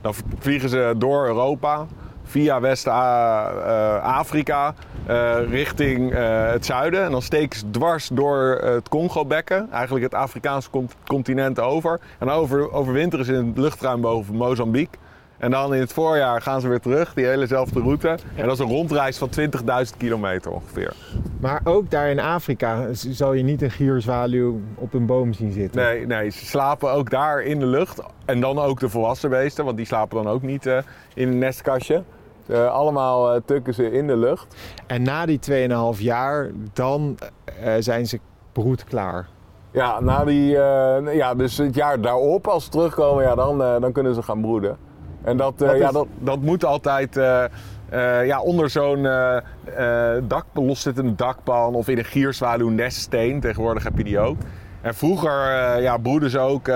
[0.00, 1.86] Dan vliegen ze door Europa,
[2.24, 4.74] via West-Afrika,
[5.50, 7.04] richting eh, het zuiden.
[7.04, 12.00] En dan steken ze dwars door eh, het Congo-bekken, eigenlijk het Afrikaanse con- continent over.
[12.18, 14.98] En dan over, overwinteren ze in het luchtruim boven Mozambique.
[15.40, 18.08] En dan in het voorjaar gaan ze weer terug, die helezelfde route.
[18.36, 20.92] En dat is een rondreis van 20.000 kilometer ongeveer.
[21.40, 25.82] Maar ook daar in Afrika zal je niet een gierzwaluw op een boom zien zitten.
[25.82, 28.02] Nee, nee, ze slapen ook daar in de lucht.
[28.24, 30.78] En dan ook de volwassen beesten, want die slapen dan ook niet eh,
[31.14, 32.02] in een nestkastje.
[32.46, 34.56] Eh, allemaal eh, tukken ze in de lucht.
[34.86, 35.40] En na die
[35.96, 37.18] 2,5 jaar, dan
[37.78, 38.20] zijn ze
[38.52, 39.28] broedklaar.
[39.70, 40.50] Ja, na die,
[41.12, 44.88] ja, dus het jaar daarop, als ze terugkomen, ja, dan, dan kunnen ze gaan broeden.
[45.24, 47.44] En dat, eh, is- ja, dat, dat moet altijd eh,
[47.88, 49.02] eh, ja, onder zo'n
[50.28, 53.40] dak, loszittende dakpan of in een gierzwaluw neststeen.
[53.40, 54.36] Tegenwoordig heb je die ook.
[54.80, 55.30] En vroeger
[55.80, 56.66] ja, broeden ze ook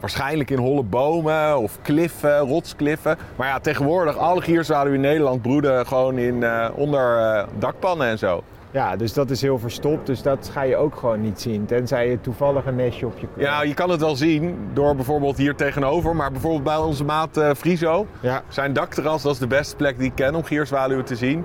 [0.00, 3.16] waarschijnlijk in holle bomen of kliffen, rotskliffen.
[3.36, 6.44] Maar ja, tegenwoordig alle gierzwaluwen in Nederland broeden gewoon in,
[6.74, 7.18] onder
[7.58, 8.42] dakpannen en zo.
[8.72, 10.06] Ja, dus dat is heel verstopt.
[10.06, 11.66] Dus dat ga je ook gewoon niet zien.
[11.66, 13.26] Tenzij je toevallig een nestje op je...
[13.36, 17.36] Ja, je kan het wel zien door bijvoorbeeld hier tegenover, maar bijvoorbeeld bij onze maat
[17.36, 18.06] eh Friso.
[18.20, 18.42] Ja.
[18.48, 21.44] Zijn dakterras, dat is de beste plek die ik ken om gierzwaluwen te zien.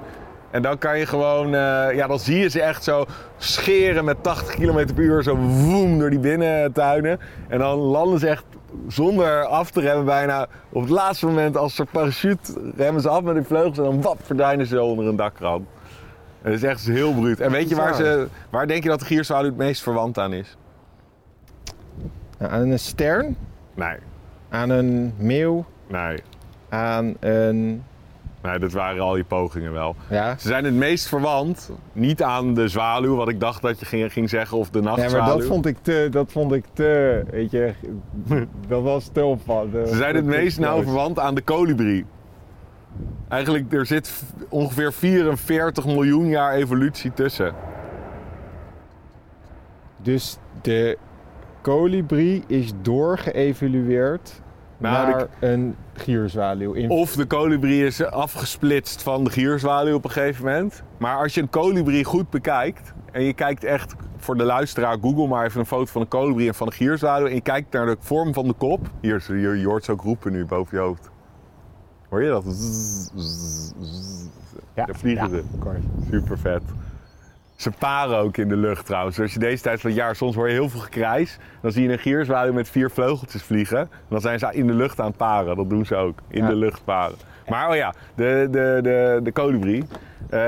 [0.51, 3.05] En dan kan je gewoon, eh, ja, dan zie je ze echt zo
[3.38, 7.19] scheren met 80 km per uur, zo woem door die binnentuinen.
[7.47, 8.43] En dan landen ze echt
[8.88, 10.47] zonder af te remmen bijna.
[10.69, 14.01] Op het laatste moment als een parachute remmen ze af met hun vleugels en dan
[14.01, 15.67] wap, verdwijnen ze onder een dakrand.
[16.45, 17.39] Dat is echt heel bruut.
[17.39, 20.33] En weet je waar, ze, waar denk je dat de gierzwaluw het meest verwant aan
[20.33, 20.57] is?
[22.39, 23.37] Nou, aan een stern,
[23.73, 23.97] Nee,
[24.49, 26.17] aan een meeuw, nee.
[26.69, 27.83] aan een
[28.41, 29.95] Nee, dat waren al die pogingen wel.
[30.09, 30.37] Ja?
[30.37, 34.13] Ze zijn het meest verwant, niet aan de zwaluw, wat ik dacht dat je ging,
[34.13, 35.17] ging zeggen, of de Ja, nachtzwaluw.
[35.17, 37.73] maar dat vond ik te, dat vond ik te, weet je,
[38.67, 39.89] dat was te opvallend.
[39.89, 42.05] Ze zijn het meest nauw verwant aan de kolibrie.
[43.27, 47.53] Eigenlijk, er zit ongeveer 44 miljoen jaar evolutie tussen.
[49.97, 50.97] Dus de
[51.61, 54.41] kolibrie is doorgeëvalueerd
[54.77, 56.73] Nou, naar een gierzwaluw.
[56.73, 56.89] In...
[56.89, 60.83] Of de kolibrie is afgesplitst van de gierzwaluw op een gegeven moment.
[60.97, 62.93] Maar als je een kolibrie goed bekijkt...
[63.11, 66.47] en je kijkt echt, voor de luisteraar, google maar even een foto van een kolibrie
[66.47, 67.27] en van een gierzwaluw...
[67.27, 68.89] en je kijkt naar de vorm van de kop...
[69.01, 71.13] Hier, je, je hoort ze ook roepen nu boven je hoofd.
[72.09, 72.43] Hoor je dat?
[72.47, 74.25] Zzz, zzz, zzz.
[74.75, 75.43] ja, Daar vliegen ja, ze.
[76.11, 76.61] Super vet.
[77.55, 79.19] Ze paren ook in de lucht trouwens.
[79.19, 81.37] Als je deze tijd van het jaar, soms hoor je heel veel gekrijs.
[81.61, 83.79] Dan zie je een gierzwaluw met vier vleugeltjes vliegen.
[83.79, 85.55] En dan zijn ze in de lucht aan het paren.
[85.55, 86.19] Dat doen ze ook.
[86.27, 86.49] In Ja.
[86.49, 87.15] de lucht paren.
[87.49, 89.83] Maar oh ja, de, de, de, de kolibrie.
[90.30, 90.39] Eh,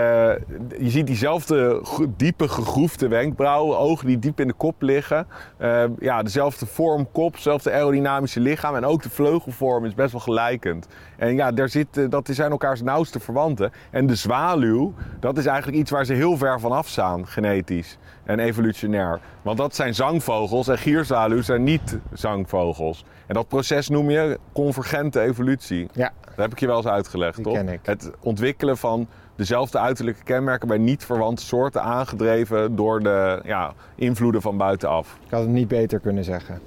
[0.80, 1.82] je ziet diezelfde
[2.18, 5.28] diepe gegroefde wenkbrauwen, ogen die diep in de kop liggen.
[5.58, 10.22] Eh, ja, dezelfde vorm kop, dezelfde aerodynamische lichaam en ook de vleugelvorm is best wel
[10.22, 10.88] gelijkend.
[11.18, 13.72] En ja, daar zit, eh, dat zijn elkaars nauwste verwanten.
[13.92, 17.98] En de zwaluw, dat is eigenlijk iets waar ze heel ver van af staan, genetisch
[18.24, 19.20] en evolutionair.
[19.42, 23.06] Want dat zijn zangvogels en gierzwaluwen zijn niet zangvogels.
[23.28, 25.88] En dat proces noem je convergente evolutie.
[25.94, 27.54] Ja, Dat heb ik je wel eens uitgelegd, Die toch?
[27.54, 27.80] ken ik.
[27.84, 29.08] Het ontwikkelen van
[29.38, 35.18] dezelfde uiterlijke kenmerken bij niet verwante soorten aangedreven door de ja, invloeden van buitenaf.
[35.26, 36.60] ik had het niet beter kunnen zeggen.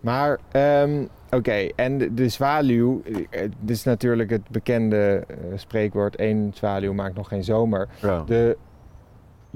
[0.00, 6.16] Maar, ehm, oké, en de, de zwaluw, eh, dit is natuurlijk het bekende eh, spreekwoord,
[6.16, 7.88] één zwaluw maakt nog geen zomer.
[8.00, 8.22] Ja.
[8.26, 8.56] De,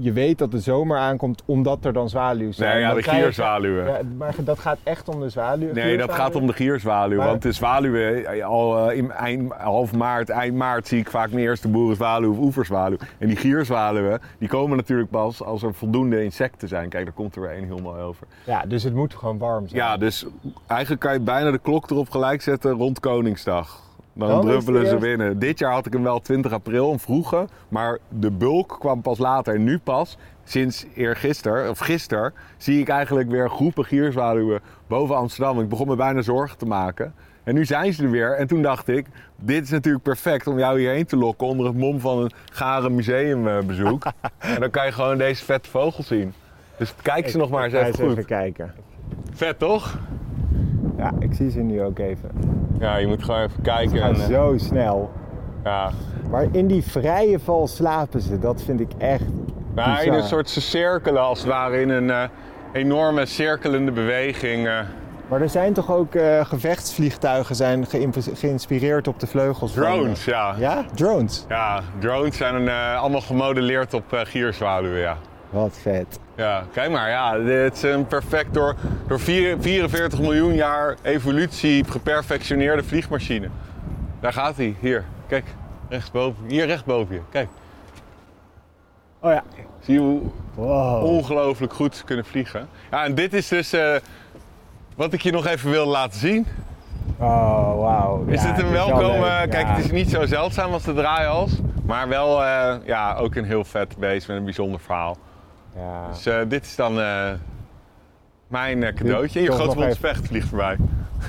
[0.03, 2.71] je weet dat de zomer aankomt omdat er dan zwaluwen zijn.
[2.73, 3.85] Nee, ja, de gierzwaluwen.
[3.85, 5.73] Ja, maar dat gaat echt om de zwaluw?
[5.73, 7.17] Nee, dat gaat om de gierzwaluw.
[7.17, 11.09] Maar- Want de zwaluwen, eh, al eh, in eind, half maart, eind maart zie ik
[11.09, 12.97] vaak mijn eerste boerenzwaluw of oeverzwaluw.
[13.17, 16.89] En die gierzwaluwen, die komen natuurlijk pas als er voldoende insecten zijn.
[16.89, 18.27] Kijk, daar komt er weer één mooi over.
[18.43, 19.81] Ja, dus het moet gewoon warm zijn.
[19.81, 20.25] Ja, dus
[20.67, 23.89] eigenlijk kan je bijna de klok erop gelijk zetten rond Koningsdag.
[24.13, 25.39] Dan, druppelen ze binnen.
[25.39, 27.47] Dit jaar had ik hem wel 20 april, een vroege.
[27.69, 29.55] Maar de bulk kwam pas later.
[29.55, 35.59] En nu pas, sinds eergisteren, of gisteren, zie ik eigenlijk weer groepen gierzwaluwen boven Amsterdam.
[35.59, 37.13] Ik begon me bijna zorgen te maken.
[37.43, 38.35] En nu zijn ze er weer.
[38.35, 39.05] En toen dacht ik,
[39.35, 42.95] dit is natuurlijk perfect om jou hierheen te lokken onder het mom van een garen
[42.95, 44.05] museumbezoek.
[44.37, 46.33] en dan kan je gewoon deze vette vogels zien.
[46.77, 48.11] Dus kijk ze nog maar eens even goed.
[48.11, 48.73] even kijken.
[49.33, 49.97] Vet toch?
[51.01, 52.29] Ja, ik zie ze nu ook even.
[52.79, 53.97] Ja, je moet gewoon even kijken.
[53.97, 55.11] Gaan En, eh, zo snel.
[55.63, 55.89] ja.
[56.29, 58.39] Maar in die vrije val slapen ze.
[58.39, 59.23] Dat vind ik echt
[60.03, 62.23] in een soort ze cirkelen als het ware in een eh,
[62.71, 64.67] enorme cirkelende beweging.
[64.67, 64.79] eh.
[65.27, 66.11] Maar er zijn toch ook
[66.43, 67.85] gevechtsvliegtuigen zijn
[68.33, 70.55] geïnspireerd op de vleugels van- drones, ja.
[70.57, 70.73] ja.
[70.75, 71.45] Ja, drones.
[71.99, 75.17] drones zijn allemaal gemodelleerd op gierzwaluwen, ja.
[75.51, 76.19] Wat vet.
[76.35, 78.75] Ja, kijk maar, ja, dit is een perfect door,
[79.07, 83.47] door vier- 44 miljoen jaar evolutie geperfectioneerde vliegmachine.
[84.19, 85.45] Daar gaat hij, hier, kijk,
[85.89, 87.47] rechtsboven, hier rechtboven je, kijk.
[89.19, 89.43] Oh ja.
[89.79, 90.21] Zie je hoe
[90.55, 91.03] Wow.
[91.03, 92.67] ongelooflijk goed ze kunnen vliegen.
[92.91, 93.95] Ja, en dit is dus eh,
[94.95, 96.47] wat ik je nog even wilde laten zien.
[97.17, 98.23] Oh, wauw.
[98.27, 99.21] Is Ja, dit een welkom?
[99.21, 99.65] kijk, Ja.
[99.75, 101.51] het is niet zo zeldzaam als de draaihals.
[101.85, 105.17] Maar wel eh, ja, ook een heel vet beest met een bijzonder verhaal.
[105.75, 106.07] Ja.
[106.09, 107.31] Dus eh, dit is dan eh,
[108.47, 109.39] mijn eh, cadeautje.
[109.39, 110.77] En je grote mond specht vliegt voorbij.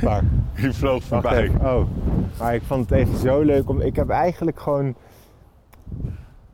[0.01, 0.23] Waar?
[0.57, 1.51] Die vloog voorbij.
[1.61, 1.87] Oh.
[2.39, 3.69] Maar ik vond het even zo leuk.
[3.69, 4.95] Om, ik heb eigenlijk gewoon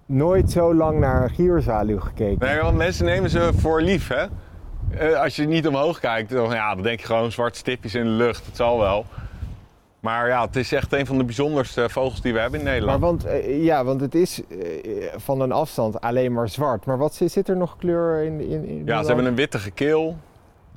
[0.06, 2.46] nooit zo lang naar een gierzwaluw gekeken.
[2.46, 4.26] Nee, want mensen nemen ze voor lief, hè?
[5.16, 8.10] Als je niet omhoog kijkt, dan, ja, dan denk je gewoon zwarte stipjes in de
[8.10, 8.46] lucht.
[8.46, 9.06] Het zal wel.
[10.00, 12.74] Maar ja, het is echt een van de bijzonderste vogels die we hebben in Maar
[12.74, 13.02] Nederland.
[13.02, 14.58] want, eh, ja, want het is eh,
[15.16, 16.84] van een afstand alleen maar zwart.
[16.84, 18.40] Maar wat zit, er nog kleur in?
[18.40, 20.16] in, in Ja, ze hebben een wittige keel.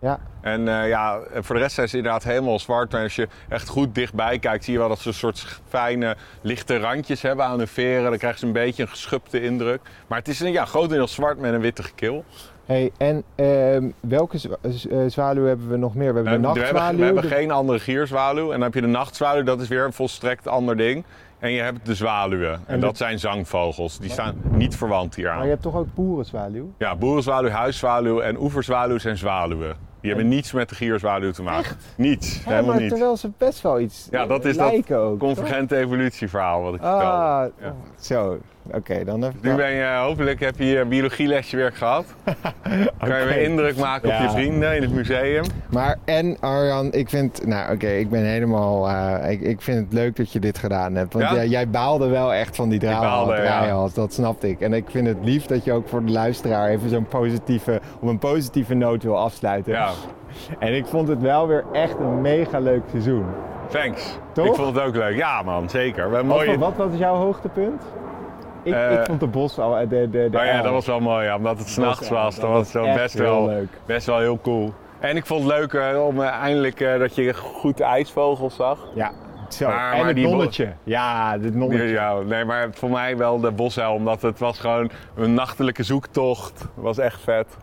[0.01, 2.91] Ja, En eh, ja, voor de rest zijn ze inderdaad helemaal zwart.
[2.91, 6.15] Maar als je echt goed dichtbij kijkt, zie je wel dat ze een soort fijne,
[6.41, 8.09] lichte randjes hebben aan hun veren.
[8.09, 9.81] Dan krijgen ze een beetje een geschubde indruk.
[10.07, 12.23] Maar het is een ja, grotendeels zwart met een wittige keel.
[12.65, 14.71] Hey, en ehm, welke eh,
[15.07, 16.13] zwaluw hebben we nog meer?
[16.13, 16.97] We hebben de we hebben, nachtzwaluw.
[16.97, 18.45] we hebben de- geen andere gierzwaluw.
[18.45, 21.03] En dan heb je de nachtzwaluw, dat is weer een volstrekt ander ding.
[21.39, 22.53] En je hebt de zwaluwen.
[22.53, 23.99] En, En de- dat zijn zangvogels.
[23.99, 25.47] Die staan niet verwant hier Maar je aan.
[25.49, 26.71] hebt toch ook boerenzwaluw?
[26.77, 29.75] Ja, boerenzwaluw, huiszwaluw en oeverzwaluw zijn zwaluwen.
[30.01, 31.77] Die hebben niets met de gierzwaluw te maken.
[31.95, 32.89] Niets, Ja, helemaal maar niet.
[32.89, 35.19] terwijl ze best wel iets Ja, dat is lijken dat ook.
[35.19, 36.81] convergente evolutieverhaal wat ik?
[36.81, 37.51] Ah, vertelde.
[37.61, 37.73] Ja.
[37.99, 38.37] zo.
[38.71, 39.35] Oké, dan even...
[39.41, 42.05] Nu ben je, hopelijk heb je je biologielesje weer gehad.
[42.99, 44.15] Kan je weer indruk maken Ja.
[44.17, 45.43] op je vrienden in het museum.
[45.69, 49.93] Maar en Arjan, ik vind, nou oké, ik ben helemaal, eh, ik, ik vind het
[49.93, 51.13] leuk dat je dit gedaan hebt.
[51.13, 51.35] Want Ja?
[51.35, 53.87] jij, jij baalde wel echt van die draai- baalde, ja.
[53.93, 54.59] dat snapte ik.
[54.61, 58.07] En ik vind het lief dat je ook voor de luisteraar even zo'n positieve, op
[58.09, 59.73] een positieve noot wil afsluiten.
[59.73, 59.89] Ja,
[60.59, 63.25] En ik vond het wel weer echt een mega leuk seizoen.
[63.69, 64.17] thanks.
[64.33, 64.45] Toch?
[64.45, 65.15] Ik vond het ook leuk.
[65.17, 66.09] Ja man, zeker.
[66.09, 66.57] Wat, mooie...
[66.57, 67.81] wat was jouw hoogtepunt?
[68.63, 70.99] Ik, Eh, ik vond de bos al, de, de, de Oh ja, dat was wel
[70.99, 72.35] mooi, ja, omdat het s'nachts was.
[72.35, 73.67] dat Dat was wel best, wel, leuk.
[73.85, 74.73] best wel heel cool.
[74.99, 78.87] En ik vond het leuk eh, om eh, eindelijk eh, dat je goed ijsvogels zag.
[78.95, 79.11] Ja,
[79.49, 79.67] zo.
[79.67, 80.73] Maar- en maar het nonnetje.
[80.83, 81.87] Ja, dit nonnetje.
[81.87, 86.59] Ja, nee, maar voor mij wel de bosuil, omdat het was gewoon een nachtelijke zoektocht.
[86.59, 87.57] Het was echt vet.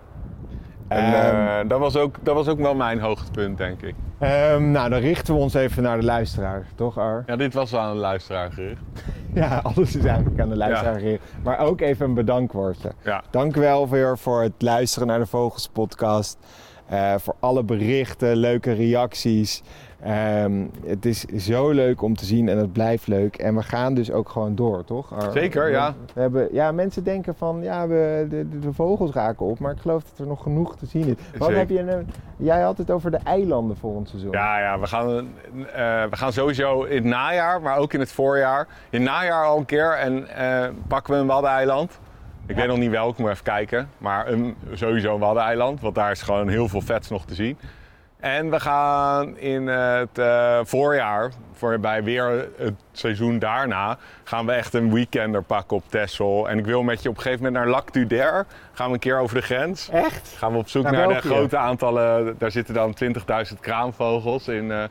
[0.89, 3.95] En Ehm, eh, dat, was ook, dat was ook wel mijn hoogtepunt, denk ik.
[4.19, 7.23] Ehm, nou, dan richten we ons even naar de luisteraar, toch Ar?
[7.27, 8.81] Ja, dit was wel aan de luisteraar gericht.
[9.35, 10.99] Ja, alles is eigenlijk aan de luisteraar Ja.
[10.99, 11.23] gericht.
[11.43, 12.93] Maar ook even een bedankwoordje.
[13.05, 13.23] Ja.
[13.31, 16.39] Dank wel weer voor het luisteren naar de Vogels podcast.
[16.87, 19.63] Eh, voor alle berichten, leuke reacties.
[20.03, 23.37] Ehm, het is zo leuk om te zien en het blijft leuk.
[23.37, 25.31] En we gaan dus ook gewoon door, toch?
[25.33, 25.95] Zeker, ja.
[26.15, 29.59] We hebben, ja, mensen denken van, ja, we, de, de, de vogels raken op.
[29.59, 31.15] Maar ik geloof dat er nog genoeg te zien is.
[31.39, 31.57] Wat Zeker.
[31.57, 32.05] heb je, nou-
[32.37, 34.31] jij had het over de eilanden volgend seizoen.
[34.31, 35.25] Ja, ja we, gaan, eh,
[36.11, 38.67] we gaan sowieso in het najaar, maar ook in het voorjaar.
[38.91, 41.99] In het najaar al een keer en eh, pakken we een waddeneiland.
[42.47, 43.89] Ik weet nog niet welk, moet even kijken.
[43.99, 47.59] Maar een, sowieso een waddeneiland, want daar is gewoon heel veel vets nog te zien.
[48.21, 54.53] En we gaan in het eh, voorjaar, voor bij weer het seizoen daarna, gaan we
[54.53, 56.49] echt een weekender pakken op Texel.
[56.49, 58.47] En ik wil met je op een gegeven moment naar Lac du Der.
[58.73, 59.89] Gaan we een keer over de grens.
[59.89, 60.35] Echt?
[60.37, 62.35] Gaan we op zoek Naar naar, de grote aantallen.
[62.39, 62.95] Daar zitten dan
[63.53, 64.83] 20.000 kraanvogels in, eh,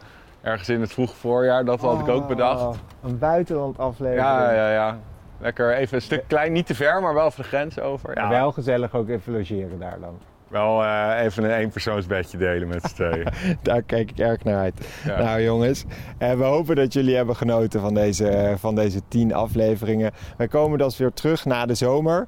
[0.42, 1.66] ergens in het vroege voorjaar.
[1.66, 2.62] Dat had ik ook bedacht.
[2.62, 2.74] Oh,
[3.04, 4.26] Een buitenland aflevering.
[4.26, 5.00] Ja, ja, ja.
[5.40, 8.16] Lekker even een stuk klein, niet te ver, maar wel over de grens over.
[8.16, 10.20] Ja, wel gezellig ook even logeren daar dan.
[10.50, 13.28] Wel eh, even een eenpersoonsbedje delen met z'n tweeën.
[13.62, 14.88] Daar kijk ik erg naar uit.
[15.06, 15.22] Ja.
[15.22, 15.86] Nou jongens,
[16.18, 20.12] eh, we hopen dat jullie hebben genoten van deze, eh, van deze tien afleveringen.
[20.38, 22.28] Wij komen dus weer terug na de zomer.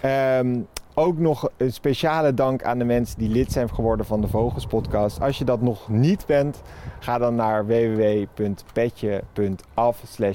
[0.00, 0.60] Ehm,
[0.94, 4.66] ook nog een speciale dank aan de mensen die lid zijn geworden van de Vogels
[4.66, 5.20] Podcast.
[5.20, 6.62] Als je dat nog niet bent,
[6.98, 8.42] ga dan naar www.petje.af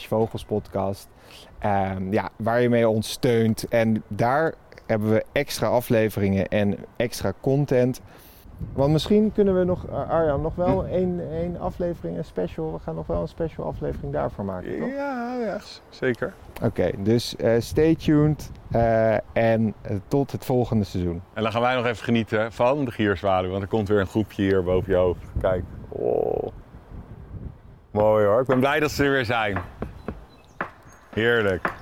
[0.07, 1.07] vogelspodcast.
[1.59, 3.67] Ehm, ja, waar je mee ons steunt.
[3.67, 4.53] En daar
[4.89, 8.01] hebben we extra afleveringen en extra content.
[8.73, 12.73] Want misschien kunnen we nog, Ar- Arjan, nog wel één, één aflevering, een special.
[12.73, 14.89] We gaan nog wel een special aflevering daarvoor maken, toch?
[14.89, 15.59] ja, ja,
[15.89, 16.33] zeker.
[16.63, 19.73] Oké, dus eh, stay tuned eh, en
[20.07, 21.21] tot het volgende seizoen.
[21.33, 23.49] En dan gaan wij nog even genieten van de gierzwaluw.
[23.49, 25.25] Want er komt weer een groepje hier boven je hoofd.
[25.41, 25.63] Kijk.
[25.89, 26.47] Oh.
[27.91, 28.41] Mooi hoor.
[28.41, 29.57] Ik ben blij dat ze er weer zijn.
[31.09, 31.73] Heerlijk.